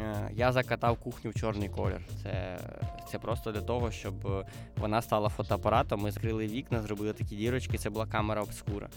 е, 0.00 0.30
я 0.32 0.52
закатав 0.52 0.96
кухню 0.96 1.30
в 1.30 1.34
чорний 1.34 1.68
колір. 1.68 2.00
Це 2.22 2.58
це 3.10 3.18
просто 3.18 3.52
для 3.52 3.60
того, 3.60 3.90
щоб 3.90 4.14
вона 4.76 5.02
стала 5.02 5.28
фотоапаратом. 5.28 6.00
Ми 6.00 6.10
закрили 6.10 6.46
вікна, 6.46 6.82
зробили 6.82 7.12
такі 7.12 7.36
дірочки, 7.36 7.78
це 7.78 7.90
була 7.90 8.06
камера 8.06 8.42
обскура. 8.42 8.88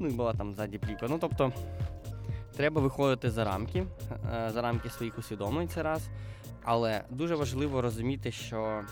Ну 0.00 0.08
і 0.08 0.10
була 0.10 0.32
там 0.32 0.54
ззаді 0.54 0.78
плівка. 0.78 1.06
Ну, 1.08 1.18
тобто, 1.20 1.52
треба 2.56 2.80
виходити 2.80 3.30
за 3.30 3.44
рамки, 3.44 3.84
е, 4.34 4.50
за 4.50 4.62
рамки 4.62 4.90
своїх 4.90 5.18
усвідомлень 5.18 5.68
це 5.68 5.82
раз. 5.82 6.08
Але 6.64 7.02
дуже 7.10 7.34
важливо 7.34 7.82
розуміти, 7.82 8.32
що 8.32 8.82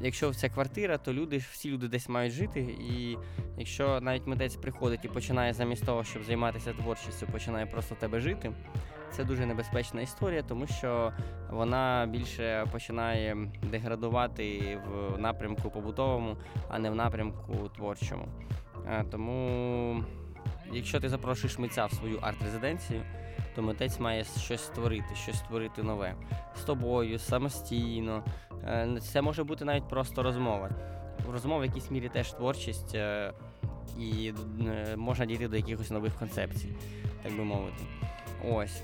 якщо 0.00 0.34
це 0.34 0.48
квартира, 0.48 0.98
то 0.98 1.12
люди 1.12 1.36
всі 1.36 1.70
люди 1.70 1.88
десь 1.88 2.08
мають 2.08 2.32
жити. 2.32 2.60
І 2.60 3.16
якщо 3.58 4.00
навіть 4.00 4.26
митець 4.26 4.56
приходить 4.56 5.04
і 5.04 5.08
починає 5.08 5.52
замість 5.52 5.86
того, 5.86 6.04
щоб 6.04 6.24
займатися 6.24 6.72
творчістю, 6.72 7.26
починає 7.26 7.66
просто 7.66 7.94
тебе 7.94 8.20
жити. 8.20 8.52
Це 9.10 9.24
дуже 9.24 9.46
небезпечна 9.46 10.00
історія, 10.00 10.42
тому 10.42 10.66
що 10.66 11.12
вона 11.50 12.08
більше 12.10 12.66
починає 12.72 13.36
деградувати 13.70 14.78
в 14.86 15.18
напрямку 15.18 15.70
побутовому, 15.70 16.36
а 16.68 16.78
не 16.78 16.90
в 16.90 16.94
напрямку 16.94 17.68
творчому. 17.76 18.28
Е, 18.86 19.04
тому, 19.10 20.04
якщо 20.72 21.00
ти 21.00 21.08
запрошуєш 21.08 21.58
митця 21.58 21.86
в 21.86 21.92
свою 21.92 22.18
арт-резиденцію, 22.18 23.02
то 23.54 23.62
митець 23.62 24.00
має 24.00 24.24
щось 24.24 24.64
створити, 24.64 25.14
щось 25.14 25.38
створити 25.38 25.82
нове 25.82 26.14
з 26.56 26.60
тобою, 26.60 27.18
самостійно. 27.18 28.24
Е, 28.64 28.98
це 29.00 29.22
може 29.22 29.44
бути 29.44 29.64
навіть 29.64 29.88
просто 29.88 30.22
розмова. 30.22 30.70
Розмова 31.32 31.60
в 31.60 31.64
якійсь 31.64 31.90
мірі 31.90 32.08
теж 32.08 32.32
творчість, 32.32 32.94
е, 32.94 33.32
і 33.98 34.32
можна 34.96 35.26
дійти 35.26 35.48
до 35.48 35.56
якихось 35.56 35.90
нових 35.90 36.14
концепцій, 36.14 36.68
так 37.22 37.36
би 37.36 37.44
мовити. 37.44 37.84
Ось. 38.50 38.82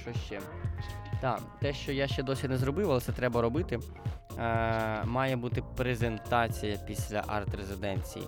Що 0.00 0.12
ще? 0.26 0.40
Так, 1.20 1.40
те, 1.60 1.72
що 1.72 1.92
я 1.92 2.08
ще 2.08 2.22
досі 2.22 2.48
не 2.48 2.56
зробив, 2.56 2.90
але 2.90 3.00
це 3.00 3.12
треба 3.12 3.42
робити. 3.42 3.78
Має 5.04 5.36
бути 5.36 5.62
презентація 5.76 6.76
після 6.86 7.24
арт-резиденції. 7.26 8.24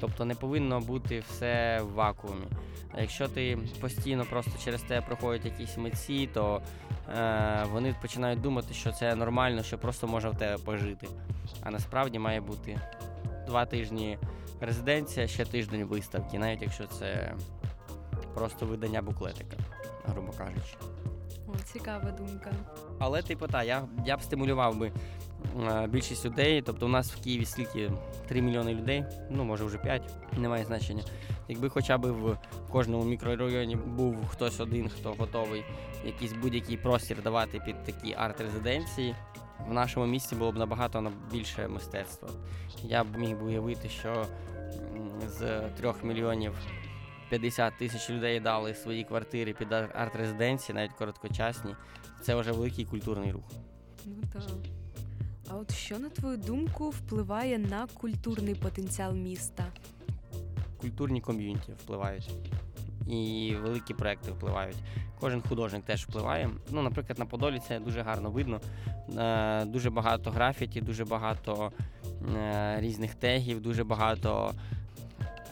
Тобто 0.00 0.24
не 0.24 0.34
повинно 0.34 0.80
бути 0.80 1.20
все 1.20 1.80
в 1.82 1.92
вакуумі. 1.92 2.46
А 2.92 3.00
якщо 3.00 3.28
ти 3.28 3.58
постійно 3.80 4.24
просто 4.24 4.50
через 4.64 4.82
те 4.82 5.00
проходять 5.00 5.44
якісь 5.44 5.76
митці, 5.76 6.28
то 6.34 6.62
е, 7.08 7.64
вони 7.72 7.94
починають 8.02 8.40
думати, 8.40 8.74
що 8.74 8.92
це 8.92 9.14
нормально, 9.14 9.62
що 9.62 9.78
просто 9.78 10.06
може 10.06 10.30
в 10.30 10.36
тебе 10.36 10.58
пожити. 10.58 11.08
А 11.62 11.70
насправді 11.70 12.18
має 12.18 12.40
бути 12.40 12.80
два 13.46 13.66
тижні 13.66 14.18
резиденція, 14.60 15.26
ще 15.26 15.44
тиждень 15.44 15.84
виставки, 15.84 16.38
навіть 16.38 16.62
якщо 16.62 16.86
це 16.86 17.34
просто 18.34 18.66
видання 18.66 19.02
буклетика, 19.02 19.56
грубо 20.06 20.32
кажучи. 20.32 20.76
О, 21.48 21.52
цікава 21.72 22.10
думка. 22.10 22.52
Але 22.98 23.22
типу, 23.22 23.46
та, 23.46 23.62
я 23.62 23.82
я 24.06 24.16
б 24.16 24.22
стимулював 24.22 24.76
би 24.76 24.92
більшість 25.88 26.24
людей. 26.24 26.62
Тобто 26.62 26.86
у 26.86 26.88
нас 26.88 27.12
в 27.12 27.24
Києві 27.24 27.44
скільки 27.44 27.92
3 28.28 28.42
мільйони 28.42 28.74
людей, 28.74 29.04
ну 29.30 29.44
може 29.44 29.64
вже 29.64 29.78
5, 29.78 30.02
немає 30.38 30.64
значення. 30.64 31.02
Якби 31.48 31.68
хоча 31.68 31.98
б 31.98 32.06
в 32.06 32.38
кожному 32.70 33.04
мікрорайоні 33.04 33.76
був 33.76 34.28
хтось 34.28 34.60
один, 34.60 34.88
хто 34.88 35.12
готовий 35.12 35.64
якийсь 36.04 36.32
будь-який 36.32 36.76
простір 36.76 37.22
давати 37.22 37.60
під 37.60 37.84
такі 37.84 38.14
арт-резиденції, 38.14 39.14
в 39.68 39.72
нашому 39.72 40.06
місті 40.06 40.36
було 40.36 40.52
б 40.52 40.56
набагато 40.56 41.12
більше 41.32 41.68
мистецтва. 41.68 42.28
Я 42.82 43.04
б 43.04 43.18
міг 43.18 43.38
би 43.38 43.46
уявити, 43.46 43.88
що 43.88 44.26
з 45.28 45.60
3 45.76 45.92
мільйонів 46.02 46.52
50 47.28 47.78
тисяч 47.78 48.10
людей 48.10 48.40
дали 48.40 48.74
свої 48.74 49.04
квартири 49.04 49.52
під 49.52 49.72
арт-резиденції, 49.72 50.76
навіть 50.76 50.92
короткочасні. 50.92 51.74
Це 52.22 52.34
вже 52.34 52.52
великий 52.52 52.84
культурний 52.84 53.32
рух. 53.32 53.44
Ну 54.06 54.22
так. 54.32 54.42
А 55.52 55.56
от 55.56 55.72
що, 55.72 55.98
на 55.98 56.08
твою 56.08 56.36
думку, 56.36 56.90
впливає 56.90 57.58
на 57.58 57.86
культурний 57.94 58.54
потенціал 58.54 59.14
міста? 59.14 59.64
Культурні 60.76 61.20
ком'юніті 61.20 61.72
впливають. 61.72 62.30
І 63.08 63.54
великі 63.62 63.94
проекти 63.94 64.32
впливають. 64.32 64.76
Кожен 65.20 65.42
художник 65.42 65.84
теж 65.84 66.04
впливає. 66.04 66.50
Ну, 66.70 66.82
Наприклад, 66.82 67.18
на 67.18 67.26
Подолі 67.26 67.60
це 67.68 67.80
дуже 67.80 68.02
гарно 68.02 68.30
видно. 68.30 68.60
Е, 69.18 69.64
дуже 69.64 69.90
багато 69.90 70.30
графіті, 70.30 70.80
дуже 70.80 71.04
багато 71.04 71.72
е, 72.36 72.76
різних 72.80 73.14
тегів, 73.14 73.60
дуже 73.60 73.84
багато 73.84 74.54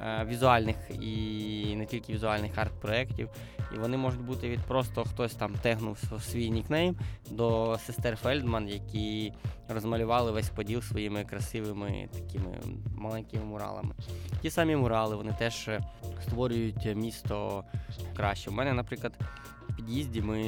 Е, 0.06 0.24
візуальних 0.24 0.76
і 1.00 1.76
не 1.76 1.86
тільки 1.86 2.12
візуальних 2.12 2.58
арт-проєктів. 2.58 3.28
І 3.74 3.78
вони 3.78 3.96
можуть 3.96 4.20
бути 4.20 4.48
від 4.48 4.60
просто 4.60 5.04
хтось 5.04 5.34
там 5.34 5.54
тегнув 5.54 5.98
свій 6.20 6.50
нікнейм 6.50 6.96
до 7.30 7.78
сестер 7.86 8.16
Фельдман, 8.16 8.68
які 8.68 9.32
розмалювали 9.68 10.32
весь 10.32 10.50
поділ 10.50 10.82
своїми 10.82 11.24
красивими 11.24 12.08
такими 12.12 12.58
маленькими 12.96 13.44
муралами. 13.44 13.94
Ті 14.42 14.50
самі 14.50 14.76
мурали 14.76 15.16
вони 15.16 15.34
теж 15.38 15.70
створюють 16.22 16.96
місто 16.96 17.64
краще. 18.16 18.50
У 18.50 18.52
мене, 18.52 18.72
наприклад 18.72 19.12
під'їзді 19.88 20.22
ми, 20.22 20.40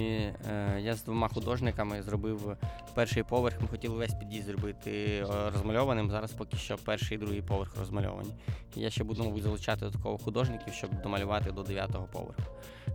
е, 0.50 0.80
я 0.80 0.94
з 0.94 1.04
двома 1.04 1.28
художниками 1.28 2.02
зробив 2.02 2.56
перший 2.94 3.22
поверх. 3.22 3.60
Ми 3.60 3.68
хотіли 3.68 3.94
весь 3.96 4.14
під'їзд 4.14 4.46
зробити 4.46 4.90
е, 4.90 5.50
розмальованим. 5.50 6.10
Зараз 6.10 6.32
поки 6.32 6.56
що 6.56 6.76
перший 6.76 7.16
і 7.16 7.20
другий 7.20 7.42
поверх 7.42 7.76
розмальовані. 7.76 8.30
І 8.76 8.80
я 8.80 8.90
ще 8.90 9.04
буду, 9.04 9.24
мабуть, 9.24 9.42
залучати 9.42 9.80
додатково 9.80 10.18
художників, 10.18 10.74
щоб 10.74 11.02
домалювати 11.02 11.52
до 11.52 11.62
дев'ятого 11.62 12.08
поверху. 12.12 12.42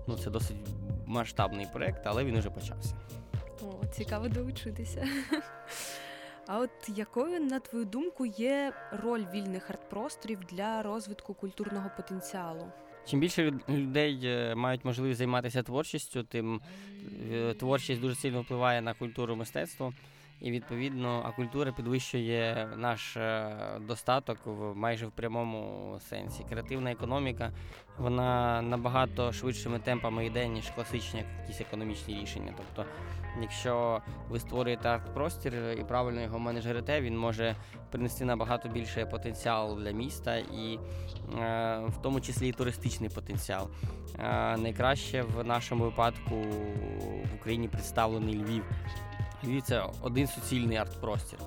Ну, 0.07 0.17
Це 0.17 0.29
досить 0.29 0.57
масштабний 1.05 1.67
проєкт, 1.73 2.01
але 2.05 2.23
він 2.23 2.35
уже 2.35 2.49
почався. 2.49 2.95
О, 3.61 3.85
цікаво 3.85 4.27
долучитися. 4.27 5.07
А 6.47 6.59
от 6.59 6.69
якою, 6.95 7.39
на 7.39 7.59
твою 7.59 7.85
думку, 7.85 8.25
є 8.25 8.73
роль 9.03 9.23
вільних 9.33 9.71
арт-просторів 9.71 10.39
для 10.51 10.83
розвитку 10.83 11.33
культурного 11.33 11.89
потенціалу? 11.97 12.71
Чим 13.05 13.19
більше 13.19 13.53
людей 13.69 14.19
е, 14.23 14.55
мають 14.55 14.85
можливість 14.85 15.17
займатися 15.17 15.63
творчістю, 15.63 16.23
тим 16.23 16.61
е, 17.31 17.53
творчість 17.53 18.01
дуже 18.01 18.15
сильно 18.15 18.41
впливає 18.41 18.81
на 18.81 18.93
культуру 18.93 19.35
мистецтва. 19.35 19.93
І 20.41 20.51
відповідно, 20.51 21.23
а 21.25 21.31
культура 21.31 21.71
підвищує 21.71 22.69
наш 22.77 23.17
е, 23.17 23.55
достаток 23.81 24.37
в 24.45 24.75
майже 24.75 25.07
в 25.07 25.11
прямому 25.11 25.97
сенсі. 26.09 26.45
Креативна 26.49 26.91
економіка 26.91 27.51
вона 27.97 28.61
набагато 28.61 29.33
швидшими 29.33 29.79
темпами 29.79 30.25
йде, 30.25 30.47
ніж 30.47 30.69
класичні 30.69 31.23
якісь 31.41 31.61
економічні 31.61 32.21
рішення. 32.21 32.53
Тобто, 32.57 32.91
якщо 33.41 34.01
ви 34.29 34.39
створюєте 34.39 34.89
арт-простір 34.89 35.53
і 35.79 35.83
правильно 35.83 36.21
його 36.21 36.39
менеджерите, 36.39 37.01
він 37.01 37.17
може 37.17 37.55
принести 37.91 38.25
набагато 38.25 38.69
більше 38.69 39.05
потенціал 39.05 39.79
для 39.79 39.91
міста 39.91 40.37
і 40.37 40.79
е, 41.39 41.81
в 41.87 41.97
тому 42.01 42.21
числі 42.21 42.49
і 42.49 42.51
туристичний 42.51 43.09
потенціал. 43.09 43.69
Е, 44.19 44.57
найкраще 44.57 45.21
в 45.21 45.43
нашому 45.43 45.83
випадку 45.83 46.35
в 47.31 47.35
Україні 47.35 47.67
представлений 47.67 48.35
Львів. 48.35 48.63
Львів– 49.47 49.61
це 49.65 49.83
один 50.01 50.27
суцільний 50.27 50.77
арт-простір. 50.77 51.39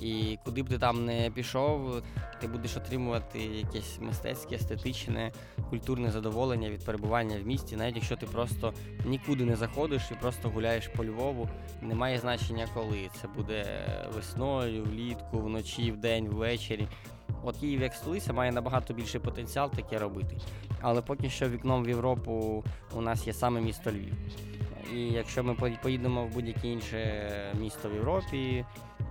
І 0.00 0.38
куди 0.44 0.62
б 0.62 0.68
ти 0.68 0.78
там 0.78 1.04
не 1.04 1.30
пішов, 1.30 2.02
ти 2.40 2.48
будеш 2.48 2.76
отримувати 2.76 3.38
якесь 3.38 3.98
мистецьке, 4.00 4.54
естетичне, 4.54 5.32
культурне 5.70 6.10
задоволення 6.10 6.70
від 6.70 6.84
перебування 6.84 7.38
в 7.38 7.46
місті, 7.46 7.76
навіть 7.76 7.96
якщо 7.96 8.16
ти 8.16 8.26
просто 8.26 8.72
нікуди 9.04 9.44
не 9.44 9.56
заходиш 9.56 10.02
і 10.10 10.14
просто 10.14 10.48
гуляєш 10.48 10.88
по 10.88 11.04
Львову. 11.04 11.48
Немає 11.82 12.18
значення 12.18 12.68
коли. 12.74 13.08
Це 13.20 13.28
буде 13.28 13.86
весною, 14.14 14.84
влітку, 14.84 15.38
вночі, 15.38 15.92
вдень, 15.92 16.28
ввечері. 16.28 16.88
От 17.44 17.56
Київ 17.56 17.80
як 17.80 17.94
столиця 17.94 18.32
має 18.32 18.52
набагато 18.52 18.94
більший 18.94 19.20
потенціал 19.20 19.70
таке 19.70 19.98
робити. 19.98 20.36
Але 20.80 21.02
поки 21.02 21.30
що 21.30 21.48
вікном 21.48 21.84
в 21.84 21.88
Європу 21.88 22.64
у 22.96 23.00
нас 23.00 23.26
є 23.26 23.32
саме 23.32 23.60
місто 23.60 23.90
Львів. 23.90 24.14
І 24.92 25.00
якщо 25.00 25.44
ми 25.44 25.54
поїдемо 25.82 26.24
в 26.24 26.28
будь-яке 26.28 26.68
інше 26.68 27.52
місто 27.60 27.88
в 27.88 27.94
Європі, 27.94 28.64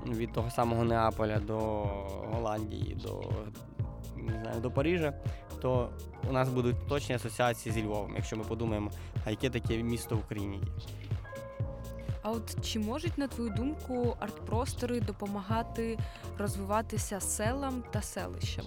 від 0.08 0.34
того 0.34 0.50
самого 0.50 0.84
Неаполя 0.84 1.40
до 1.40 1.60
Голландії, 2.32 2.98
до 3.04 3.22
не 4.18 4.40
знаю, 4.42 4.62
до 4.62 4.72
Парижа, 4.72 5.14
то 5.62 5.90
у 6.30 6.32
нас 6.32 6.50
будуть 6.50 6.88
точні 6.88 7.16
асоціації 7.16 7.76
зі 7.76 7.84
Львовом, 7.84 8.14
якщо 8.16 8.38
ми 8.38 8.44
подумаємо, 8.44 8.92
а 9.26 9.30
яке 9.30 9.50
таке 9.50 9.84
місто 9.84 10.16
в 10.16 10.20
Україні 10.20 10.58
є. 10.58 10.64
А 12.22 12.32
от 12.32 12.66
чи 12.66 12.80
можуть, 12.80 13.18
на 13.18 13.28
твою 13.28 13.50
думку, 13.50 14.18
артпростори 14.20 15.00
допомагати 15.00 15.98
розвиватися 16.38 17.20
селам 17.20 17.84
та 17.92 18.02
селищам? 18.02 18.66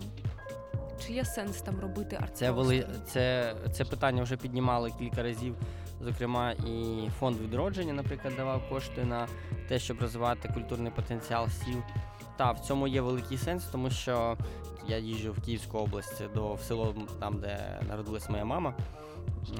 Чи 1.07 1.12
є 1.12 1.25
сенс 1.25 1.62
там 1.62 1.81
робити 1.81 2.16
артпростори? 2.16 2.35
Це 2.35 2.51
вели... 2.51 2.88
це, 3.07 3.55
це 3.73 3.85
питання 3.85 4.23
вже 4.23 4.37
піднімали 4.37 4.92
кілька 4.99 5.23
разів. 5.23 5.55
Зокрема, 6.01 6.53
і 6.53 7.09
фонд 7.19 7.41
відродження, 7.41 7.93
наприклад, 7.93 8.35
давав 8.37 8.69
кошти 8.69 9.05
на 9.05 9.27
те, 9.69 9.79
щоб 9.79 10.01
розвивати 10.01 10.49
культурний 10.49 10.93
потенціал 10.93 11.49
сіл. 11.49 11.79
Та 12.37 12.53
в 12.53 12.61
цьому 12.61 12.89
є 12.89 13.01
великий 13.01 13.39
сенс, 13.39 13.65
тому 13.65 13.91
що 13.91 14.37
я 14.89 14.99
їжджу 14.99 15.33
в 15.33 15.41
Київську 15.41 15.79
область 15.79 16.23
до 16.35 16.55
в 16.55 16.61
село, 16.61 16.95
там 17.21 17.39
де 17.41 17.81
народилась 17.89 18.31
моя 18.31 18.45
мама, 18.45 18.75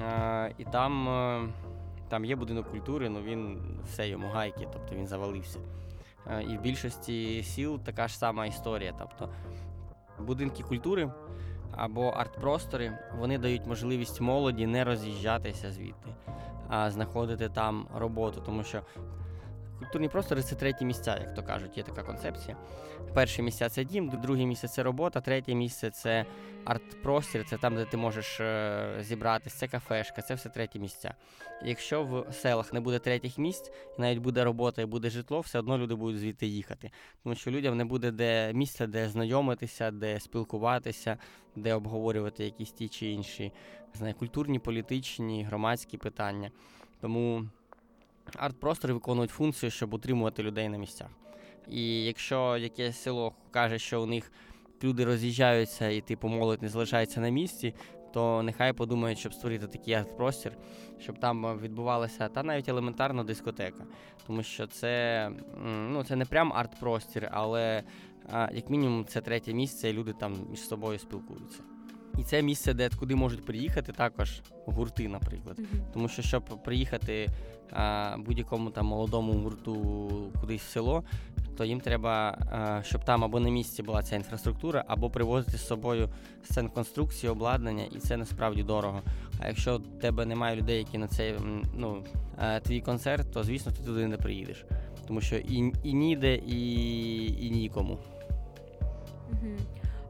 е, 0.01 0.53
і 0.57 0.63
там 0.63 1.09
е, 1.09 1.49
там 2.09 2.25
є 2.25 2.35
будинок 2.35 2.71
культури, 2.71 3.09
ну 3.09 3.21
він 3.21 3.59
все 3.85 4.09
йому 4.09 4.27
гайки, 4.27 4.67
тобто 4.73 4.95
він 4.95 5.07
завалився. 5.07 5.59
Е, 6.27 6.43
і 6.43 6.57
в 6.57 6.61
більшості 6.61 7.43
сіл 7.43 7.79
така 7.79 8.07
ж 8.07 8.17
сама 8.17 8.45
історія. 8.45 8.93
Тобто 8.99 9.29
будинки 10.19 10.63
культури 10.63 11.11
або 11.71 12.09
арт-простори 12.09 12.97
вони 13.19 13.37
дають 13.37 13.65
можливість 13.67 14.21
молоді 14.21 14.67
не 14.67 14.83
роз'їжджатися 14.83 15.71
звідти, 15.71 16.09
а 16.69 16.91
знаходити 16.91 17.49
там 17.49 17.87
роботу, 17.95 18.41
тому 18.45 18.63
що. 18.63 18.81
Культурні 19.79 20.09
простори 20.09 20.41
це 20.41 20.55
треті 20.55 20.85
місця, 20.85 21.17
як 21.19 21.33
то 21.33 21.43
кажуть, 21.43 21.77
є 21.77 21.83
така 21.83 22.03
концепція. 22.03 22.57
Перше 23.13 23.41
місце 23.41 23.69
це 23.69 23.83
дім, 23.83 24.09
друге 24.09 24.45
місце 24.45 24.67
це 24.67 24.83
робота, 24.83 25.21
третє 25.21 25.55
місце 25.55 25.89
це 25.89 26.25
арт-простір, 26.65 27.45
це 27.49 27.57
там, 27.57 27.75
де 27.75 27.85
ти 27.85 27.97
можеш 27.97 28.39
е, 28.39 28.97
зібратися, 29.01 29.57
це 29.57 29.67
кафешка, 29.67 30.21
це 30.21 30.33
все 30.33 30.49
треті 30.49 30.79
місця. 30.79 31.13
Якщо 31.65 32.03
в 32.03 32.33
селах 32.33 32.73
не 32.73 32.79
буде 32.79 32.99
третіх 32.99 33.37
місць, 33.37 33.71
і 33.97 34.01
навіть 34.01 34.19
буде 34.19 34.43
робота 34.43 34.81
і 34.81 34.85
буде 34.85 35.09
житло, 35.09 35.39
все 35.39 35.59
одно 35.59 35.77
люди 35.77 35.95
будуть 35.95 36.19
звідти 36.19 36.47
їхати. 36.47 36.91
Тому 37.23 37.35
що 37.35 37.51
людям 37.51 37.77
не 37.77 37.85
буде 37.85 38.11
де 38.11 38.53
місця, 38.53 38.87
де 38.87 39.09
знайомитися, 39.09 39.91
де 39.91 40.19
спілкуватися, 40.19 41.17
де 41.55 41.73
обговорювати 41.73 42.43
якісь 42.43 42.71
ті 42.71 42.87
чи 42.87 43.05
інші 43.05 43.51
знає, 43.93 44.13
культурні, 44.13 44.59
політичні, 44.59 45.43
громадські 45.43 45.97
питання. 45.97 46.51
Тому 47.01 47.49
арт-простори 48.35 48.93
виконують 48.93 49.31
функцію, 49.31 49.71
щоб 49.71 49.93
утримувати 49.93 50.43
людей 50.43 50.69
на 50.69 50.77
місцях. 50.77 51.07
І 51.67 52.03
якщо 52.03 52.57
якесь 52.57 53.01
село 53.01 53.33
каже, 53.51 53.79
що 53.79 54.01
у 54.01 54.05
них 54.05 54.31
люди 54.83 55.05
роз'їжджаються 55.05 55.89
і 55.89 56.01
типу 56.01 56.27
молодь 56.27 56.61
не 56.61 56.69
залишається 56.69 57.21
на 57.21 57.29
місці, 57.29 57.73
то 58.13 58.43
нехай 58.43 58.73
подумають, 58.73 59.19
щоб 59.19 59.33
створити 59.33 59.67
такий 59.67 59.93
арт-простір, 59.93 60.51
щоб 60.99 61.19
там 61.19 61.59
відбувалася 61.59 62.27
та 62.27 62.43
навіть 62.43 62.69
елементарна 62.69 63.23
дискотека. 63.23 63.83
Тому 64.27 64.43
що 64.43 64.67
це 64.67 65.31
ну, 65.65 66.03
це 66.03 66.15
не 66.15 66.25
прям 66.25 66.53
арт-простір, 66.53 67.29
але 67.31 67.83
як 68.53 68.69
мінімум 68.69 69.05
це 69.05 69.21
третє 69.21 69.53
місце, 69.53 69.89
і 69.89 69.93
люди 69.93 70.13
там 70.13 70.35
між 70.49 70.59
собою 70.59 70.99
спілкуються. 70.99 71.59
І 72.19 72.23
це 72.23 72.41
місце, 72.41 72.73
де 72.73 72.89
куди 72.99 73.15
можуть 73.15 73.45
приїхати 73.45 73.91
також 73.91 74.41
гурти, 74.65 75.07
наприклад. 75.07 75.59
Mm-hmm. 75.59 75.91
Тому 75.93 76.07
що 76.07 76.21
щоб 76.21 76.43
приїхати 76.63 77.27
будь-якому 78.17 78.69
там 78.69 78.85
молодому 78.85 79.33
гурту 79.33 80.07
кудись 80.41 80.61
в 80.61 80.69
село, 80.69 81.03
то 81.57 81.65
їм 81.65 81.79
треба, 81.79 82.37
щоб 82.83 83.05
там 83.05 83.23
або 83.23 83.39
на 83.39 83.49
місці 83.49 83.83
була 83.83 84.03
ця 84.03 84.15
інфраструктура, 84.15 84.83
або 84.87 85.09
привозити 85.09 85.57
з 85.57 85.67
собою 85.67 86.09
сцен 86.43 86.69
конструкції, 86.69 87.31
обладнання, 87.31 87.83
і 87.91 87.99
це 87.99 88.17
насправді 88.17 88.63
дорого. 88.63 89.01
А 89.39 89.47
якщо 89.47 89.77
в 89.77 90.01
тебе 90.01 90.25
немає 90.25 90.55
людей, 90.55 90.77
які 90.77 90.97
на 90.97 91.07
цей 91.07 91.35
ну, 91.75 92.03
твій 92.63 92.81
концерт, 92.81 93.31
то 93.31 93.43
звісно 93.43 93.71
ти 93.71 93.83
туди 93.83 94.07
не 94.07 94.17
приїдеш. 94.17 94.65
Тому 95.07 95.21
що 95.21 95.35
і 95.35 95.73
і 95.83 95.93
ніде, 95.93 96.35
і, 96.35 97.47
і 97.47 97.49
нікому. 97.49 97.97
Mm-hmm. 99.31 99.57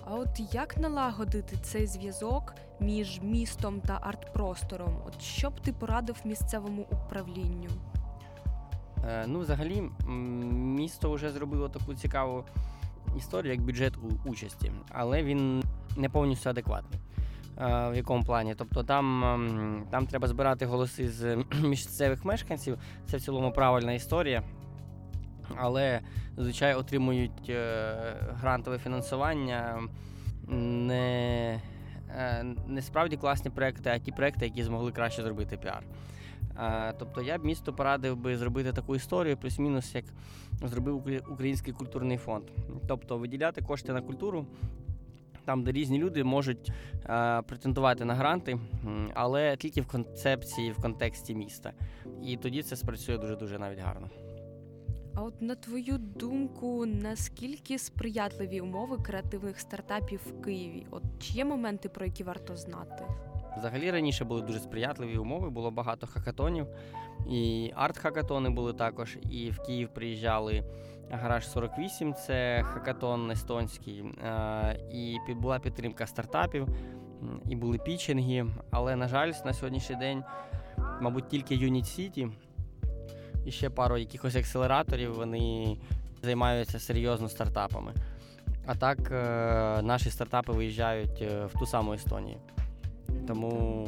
А 0.10 0.16
от 0.16 0.54
як 0.54 0.78
налагодити 0.78 1.58
цей 1.62 1.88
зв'язок 1.88 2.54
між 2.80 3.22
містом 3.22 3.82
та 3.82 3.94
арт-простором? 3.94 4.96
От 5.08 5.22
що 5.22 5.50
б 5.50 5.60
ти 5.60 5.74
порадив 5.74 6.16
місцевому 6.26 6.88
управлінню? 6.92 7.70
Е, 9.08 9.26
ну, 9.28 9.40
взагалі, 9.40 9.84
місто 10.54 11.12
вже 11.12 11.30
зробило 11.30 11.70
таку 11.70 11.94
цікаву 11.94 12.46
історію, 13.18 13.54
як 13.54 13.62
бюджет 13.62 13.94
участі, 14.26 14.72
але 14.90 15.24
він 15.24 15.64
не 15.98 16.10
повністю 16.10 16.50
адекватний. 16.50 17.00
Е, 17.62 17.90
в 17.90 17.96
якому 17.96 18.24
плані? 18.24 18.56
Тобто 18.56 18.84
там 18.84 19.86
там 19.92 20.08
треба 20.08 20.28
збирати 20.28 20.66
голоси 20.66 21.10
з 21.10 21.44
місцевих 21.64 22.26
мешканців. 22.26 22.78
Це 23.06 23.18
в 23.18 23.22
цілому 23.22 23.52
правильна 23.52 23.94
історія 23.94 24.44
але 25.56 26.02
звичайно 26.38 26.80
отримують 26.80 27.50
е, 27.50 27.96
грантове 28.42 28.78
фінансування 28.78 29.80
не 30.48 31.62
е, 32.10 32.44
не 32.68 32.82
справді 32.82 33.18
класні 33.18 33.52
проекти, 33.52 33.90
а 33.90 34.00
ті 34.00 34.12
проекти, 34.12 34.46
які 34.46 34.64
змогли 34.64 34.92
краще 34.92 35.24
зробити 35.24 35.58
піар. 35.58 35.84
Е, 36.60 36.94
тобто 37.00 37.22
я 37.22 37.38
б 37.38 37.46
місто 37.46 37.74
порадив 37.74 38.18
би 38.18 38.38
зробити 38.38 38.74
таку 38.74 38.96
історію, 38.96 39.38
плюс-мінус, 39.38 39.96
як 39.96 40.06
зробив 40.64 41.22
Український 41.32 41.74
культурний 41.74 42.18
фонд. 42.18 42.44
Тобто 42.88 43.18
виділяти 43.18 43.62
кошти 43.62 43.94
на 43.94 44.02
культуру. 44.02 44.46
Там, 45.46 45.64
де 45.64 45.72
різні 45.72 45.98
люди 46.00 46.24
можуть 46.24 46.72
е, 47.06 47.42
претендувати 47.42 48.06
на 48.06 48.16
гранти, 48.16 48.60
але 49.14 49.58
тільки 49.58 49.82
в 49.82 49.88
концепції, 49.88 50.72
в 50.72 50.82
контексті 50.82 51.36
міста. 51.36 51.74
І 52.24 52.38
тоді 52.38 52.64
це 52.64 52.76
спрацює 52.76 53.18
дуже 53.18 53.36
дуже 53.36 53.60
навіть 53.60 53.80
гарно. 53.80 54.10
А 55.18 55.24
от 55.24 55.42
на 55.42 55.56
твою 55.56 55.98
думку, 55.98 56.86
наскільки 56.86 57.80
сприятливі 57.80 58.62
умови 58.62 58.98
креативних 58.98 59.60
стартапів 59.60 60.20
в 60.28 60.42
Києві? 60.42 60.88
От 60.92 61.04
чи 61.20 61.34
є 61.34 61.46
моменти, 61.46 61.90
про 61.90 62.06
які 62.06 62.24
варто 62.24 62.56
знати? 62.56 63.06
Взагалі 63.58 63.92
раніше 63.92 64.26
були 64.26 64.42
дуже 64.42 64.60
сприятливі 64.60 65.18
умови, 65.18 65.50
було 65.50 65.72
багато 65.72 66.08
хакатонів, 66.08 66.68
і 67.30 67.72
арт-хакатони 67.76 68.50
були 68.50 68.74
також. 68.74 69.18
І 69.32 69.50
в 69.52 69.60
Київ 69.60 69.90
приїжджали 69.94 70.64
гараж 71.12 71.50
48, 71.50 72.14
це 72.14 72.64
хакатон 72.64 73.32
естонський, 73.32 74.04
і 74.92 75.18
була 75.34 75.60
підтримка 75.60 76.08
стартапів, 76.08 76.68
і 77.50 77.56
були 77.56 77.78
пічинги. 77.78 78.46
Але, 78.72 78.96
на 78.96 79.08
жаль, 79.08 79.34
на 79.46 79.54
сьогоднішній 79.54 79.96
день, 79.96 80.24
мабуть, 81.02 81.28
тільки 81.28 81.56
Unit 81.56 81.84
City 81.84 82.32
і 83.48 83.52
ще 83.52 83.70
пару 83.70 83.98
якихось 83.98 84.36
акселераторів, 84.36 85.14
вони 85.16 85.78
займаються 86.24 86.80
серйозно 86.80 87.30
стартапами. 87.30 87.94
А 88.66 88.76
так, 88.76 89.12
е, 89.12 89.82
наші 89.82 90.10
стартапи 90.10 90.52
виїжджають 90.52 91.22
е, 91.22 91.46
в 91.46 91.60
ту 91.60 91.66
саму 91.66 91.94
Естонію. 91.94 92.38
Тому 93.28 93.88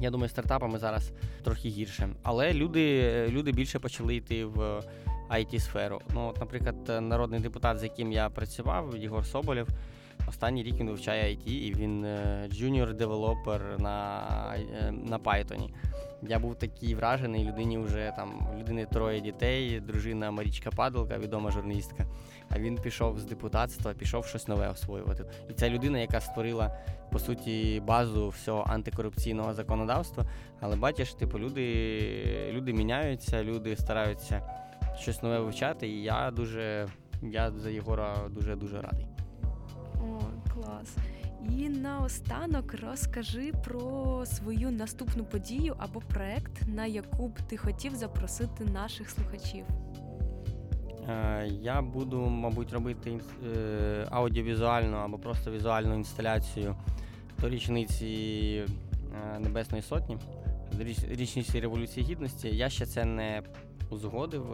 я 0.00 0.10
думаю, 0.10 0.28
стартапами 0.28 0.78
зараз 0.78 1.12
трохи 1.44 1.68
гірше. 1.68 2.08
Але 2.22 2.52
люди 2.52 3.26
люди 3.28 3.52
більше 3.52 3.78
почали 3.78 4.16
йти 4.16 4.44
в 4.44 4.82
IT 5.30 5.58
сферу 5.58 6.00
Ну, 6.14 6.28
от, 6.28 6.40
Наприклад, 6.40 7.02
народний 7.02 7.40
депутат, 7.40 7.78
з 7.78 7.82
яким 7.82 8.12
я 8.12 8.30
працював, 8.30 8.96
Єгор 8.96 9.26
Соболєв, 9.26 9.68
останній 10.28 10.62
рік 10.62 10.74
він 10.74 10.88
вивчає 10.88 11.36
IT, 11.36 11.48
і 11.48 11.74
він 11.74 12.06
junior 12.52 12.94
developer 12.94 13.60
на 13.78 14.22
на 14.90 15.18
Python. 15.18 15.68
Я 16.22 16.38
був 16.38 16.54
такий 16.54 16.94
вражений, 16.94 17.44
людині 17.44 17.78
вже 17.78 18.12
там 18.16 18.48
людини 18.58 18.86
троє 18.86 19.20
дітей, 19.20 19.80
дружина 19.80 20.30
Марічка 20.30 20.70
Падалка, 20.70 21.18
відома 21.18 21.50
журналістка. 21.50 22.06
А 22.50 22.58
він 22.58 22.76
пішов 22.76 23.18
з 23.18 23.24
депутатства, 23.24 23.94
пішов 23.94 24.26
щось 24.26 24.48
нове 24.48 24.68
освоювати. 24.68 25.24
І 25.50 25.52
це 25.52 25.70
людина, 25.70 25.98
яка 25.98 26.20
створила 26.20 26.78
по 27.12 27.18
суті 27.18 27.82
базу 27.86 28.28
всього 28.28 28.64
антикорупційного 28.68 29.54
законодавства. 29.54 30.24
Але 30.60 30.76
бачиш, 30.76 31.14
типу, 31.14 31.38
люди 31.38 32.50
люди 32.52 32.72
міняються, 32.72 33.44
люди 33.44 33.76
стараються 33.76 34.42
щось 34.98 35.22
нове 35.22 35.40
вивчати, 35.40 35.88
і 35.88 36.02
я 36.02 36.30
дуже 36.30 36.88
я 37.22 37.50
за 37.50 37.70
Єгора 37.70 38.16
дуже 38.30 38.56
дуже 38.56 38.80
радий. 38.80 39.06
О, 39.94 40.20
клас. 40.54 40.96
І 41.58 41.68
наостанок 41.68 42.74
розкажи 42.82 43.52
про 43.64 44.22
свою 44.26 44.70
наступну 44.70 45.24
подію 45.24 45.74
або 45.78 46.00
проект, 46.00 46.62
на 46.68 46.86
яку 46.86 47.28
б 47.28 47.38
ти 47.48 47.56
хотів 47.56 47.94
запросити 47.94 48.64
наших 48.64 49.10
слухачів. 49.10 49.64
Е, 51.08 51.46
Я 51.60 51.82
буду, 51.82 52.20
мабуть, 52.20 52.72
робити 52.72 53.20
е, 53.56 54.06
аудіовізуальну 54.10 54.96
або 54.96 55.18
просто 55.18 55.50
візуальну 55.50 55.94
інсталяцію 55.94 56.76
до 57.40 57.48
річниці 57.48 58.06
е, 59.36 59.38
Небесної 59.38 59.82
Сотні, 59.82 60.18
до 60.72 60.84
річ- 60.84 61.08
річниці 61.16 61.60
Революції 61.60 62.06
Гідності. 62.06 62.56
Я 62.56 62.68
ще 62.70 62.86
це 62.86 63.04
не 63.04 63.42
узгодив 63.90 64.46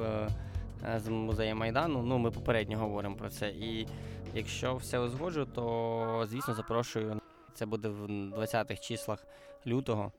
з 1.05 1.09
музеєм 1.09 1.59
Майдану. 1.59 2.03
Ну, 2.03 2.19
ми 2.19 2.31
попередньо 2.31 2.79
говоримо 2.79 3.17
про 3.17 3.31
це. 3.31 3.49
І 3.49 3.87
якщо 4.35 4.77
все 4.77 4.99
узгоджу, 4.99 5.47
то 5.55 6.27
звісно 6.31 6.55
запрошую. 6.55 7.21
Це 7.55 7.67
буде 7.67 7.89
в 7.89 8.05
20-х 8.09 8.81
числах 8.81 9.27
лютого. 9.67 10.13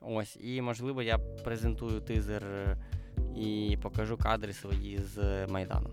Ось, 0.00 0.36
і 0.40 0.62
можливо 0.62 1.02
я 1.02 1.18
презентую 1.18 2.00
тизер 2.00 2.44
е, 2.44 2.76
і 3.36 3.78
покажу 3.82 4.16
кадри 4.16 4.52
свої 4.52 4.98
з 4.98 5.46
Майдану. 5.46 5.90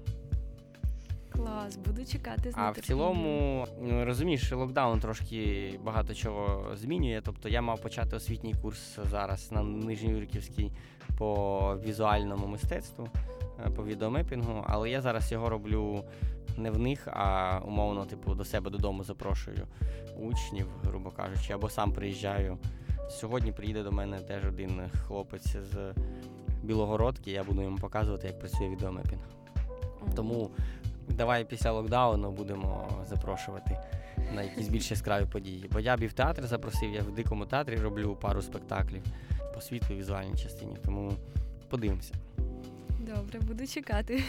Клас, 1.29 1.77
буду 1.77 2.05
чекати 2.05 2.51
з 2.51 2.53
А 2.57 2.71
в 2.71 2.77
цілому, 2.77 3.67
ну, 3.81 4.05
розумієш, 4.05 4.51
локдаун 4.51 4.99
трошки 4.99 5.79
багато 5.83 6.13
чого 6.13 6.75
змінює. 6.75 7.21
Тобто 7.25 7.49
я 7.49 7.61
мав 7.61 7.81
почати 7.81 8.15
освітній 8.15 8.53
курс 8.61 8.99
зараз 9.11 9.51
на 9.51 9.63
Нижньоюрківській 9.63 10.71
по 11.17 11.77
візуальному 11.85 12.47
мистецтву, 12.47 13.07
е, 13.65 13.69
по 13.69 13.85
відеомепінгу, 13.85 14.65
але 14.67 14.89
я 14.89 15.01
зараз 15.01 15.31
його 15.31 15.49
роблю 15.49 16.03
не 16.57 16.71
в 16.71 16.79
них, 16.79 17.07
а 17.07 17.59
умовно, 17.65 18.05
типу, 18.05 18.35
до 18.35 18.45
себе 18.45 18.69
додому 18.69 19.03
запрошую 19.03 19.67
учнів, 20.19 20.67
грубо 20.83 21.11
кажучи, 21.11 21.53
або 21.53 21.69
сам 21.69 21.91
приїжджаю. 21.91 22.57
Сьогодні 23.09 23.51
приїде 23.51 23.83
до 23.83 23.91
мене 23.91 24.19
теж 24.19 24.45
один 24.45 24.81
хлопець 25.07 25.55
з 25.55 25.93
Білогородки, 26.63 27.31
я 27.31 27.43
буду 27.43 27.61
йому 27.61 27.77
показувати, 27.77 28.27
як 28.27 28.39
працює 28.39 28.69
відеомепінг. 28.69 29.21
Тому 30.15 30.49
давай 31.09 31.45
після 31.45 31.71
локдауну 31.71 32.31
будемо 32.31 32.89
запрошувати 33.09 33.77
на 34.35 34.43
якісь 34.43 34.67
більш 34.67 34.91
яскраві 34.91 35.25
події. 35.25 35.69
Бо 35.71 35.79
я 35.79 35.97
б 35.97 36.03
і 36.03 36.07
в 36.07 36.13
театр 36.13 36.47
запросив, 36.47 36.93
я 36.93 37.01
в 37.01 37.11
дикому 37.11 37.45
театрі 37.45 37.75
роблю 37.75 38.17
пару 38.21 38.41
спектаклів 38.41 39.03
по 39.53 39.61
світлу 39.61 39.95
візуальній 39.95 40.37
частині. 40.37 40.77
Тому 40.85 41.13
подивимося. 41.69 42.13
Добре, 43.15 43.39
буду 43.39 43.67
чекати. 43.67 44.23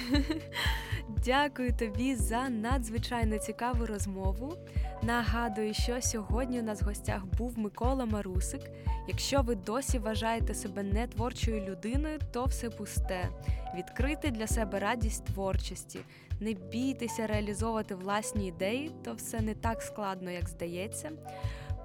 Дякую 1.24 1.72
тобі 1.72 2.14
за 2.14 2.48
надзвичайно 2.48 3.38
цікаву 3.38 3.86
розмову. 3.86 4.56
Нагадую, 5.02 5.74
що 5.74 6.02
сьогодні 6.02 6.60
у 6.60 6.62
нас 6.62 6.82
в 6.82 6.84
гостях 6.84 7.24
був 7.26 7.58
Микола 7.58 8.04
Марусик. 8.04 8.60
Якщо 9.08 9.42
ви 9.42 9.54
досі 9.54 9.98
вважаєте 9.98 10.54
себе 10.54 10.82
не 10.82 11.06
творчою 11.06 11.64
людиною, 11.64 12.18
то 12.32 12.44
все 12.44 12.70
пусте. 12.70 13.28
Відкрити 13.74 14.30
для 14.30 14.46
себе 14.46 14.78
радість 14.78 15.24
творчості. 15.24 16.00
Не 16.40 16.52
бійтеся 16.52 17.26
реалізовувати 17.26 17.94
власні 17.94 18.48
ідеї, 18.48 18.90
то 19.04 19.14
все 19.14 19.40
не 19.40 19.54
так 19.54 19.82
складно, 19.82 20.30
як 20.30 20.48
здається. 20.48 21.10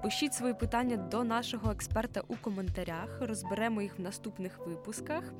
Пишіть 0.02 0.34
свої 0.34 0.54
питання 0.54 0.96
до 0.96 1.24
нашого 1.24 1.70
експерта 1.70 2.22
у 2.28 2.36
коментарях, 2.36 3.18
розберемо 3.20 3.82
їх 3.82 3.98
в 3.98 4.02
наступних 4.02 4.58
випусках. 4.66 5.32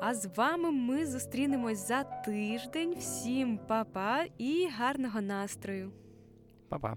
А 0.00 0.14
з 0.14 0.26
вами 0.36 0.70
ми 0.70 1.06
зустрінемось 1.06 1.88
за 1.88 2.04
тиждень. 2.04 2.94
Всім 2.98 3.58
па-па 3.66 4.24
і 4.38 4.68
гарного 4.78 5.20
настрою! 5.20 5.92
Па-па. 6.68 6.96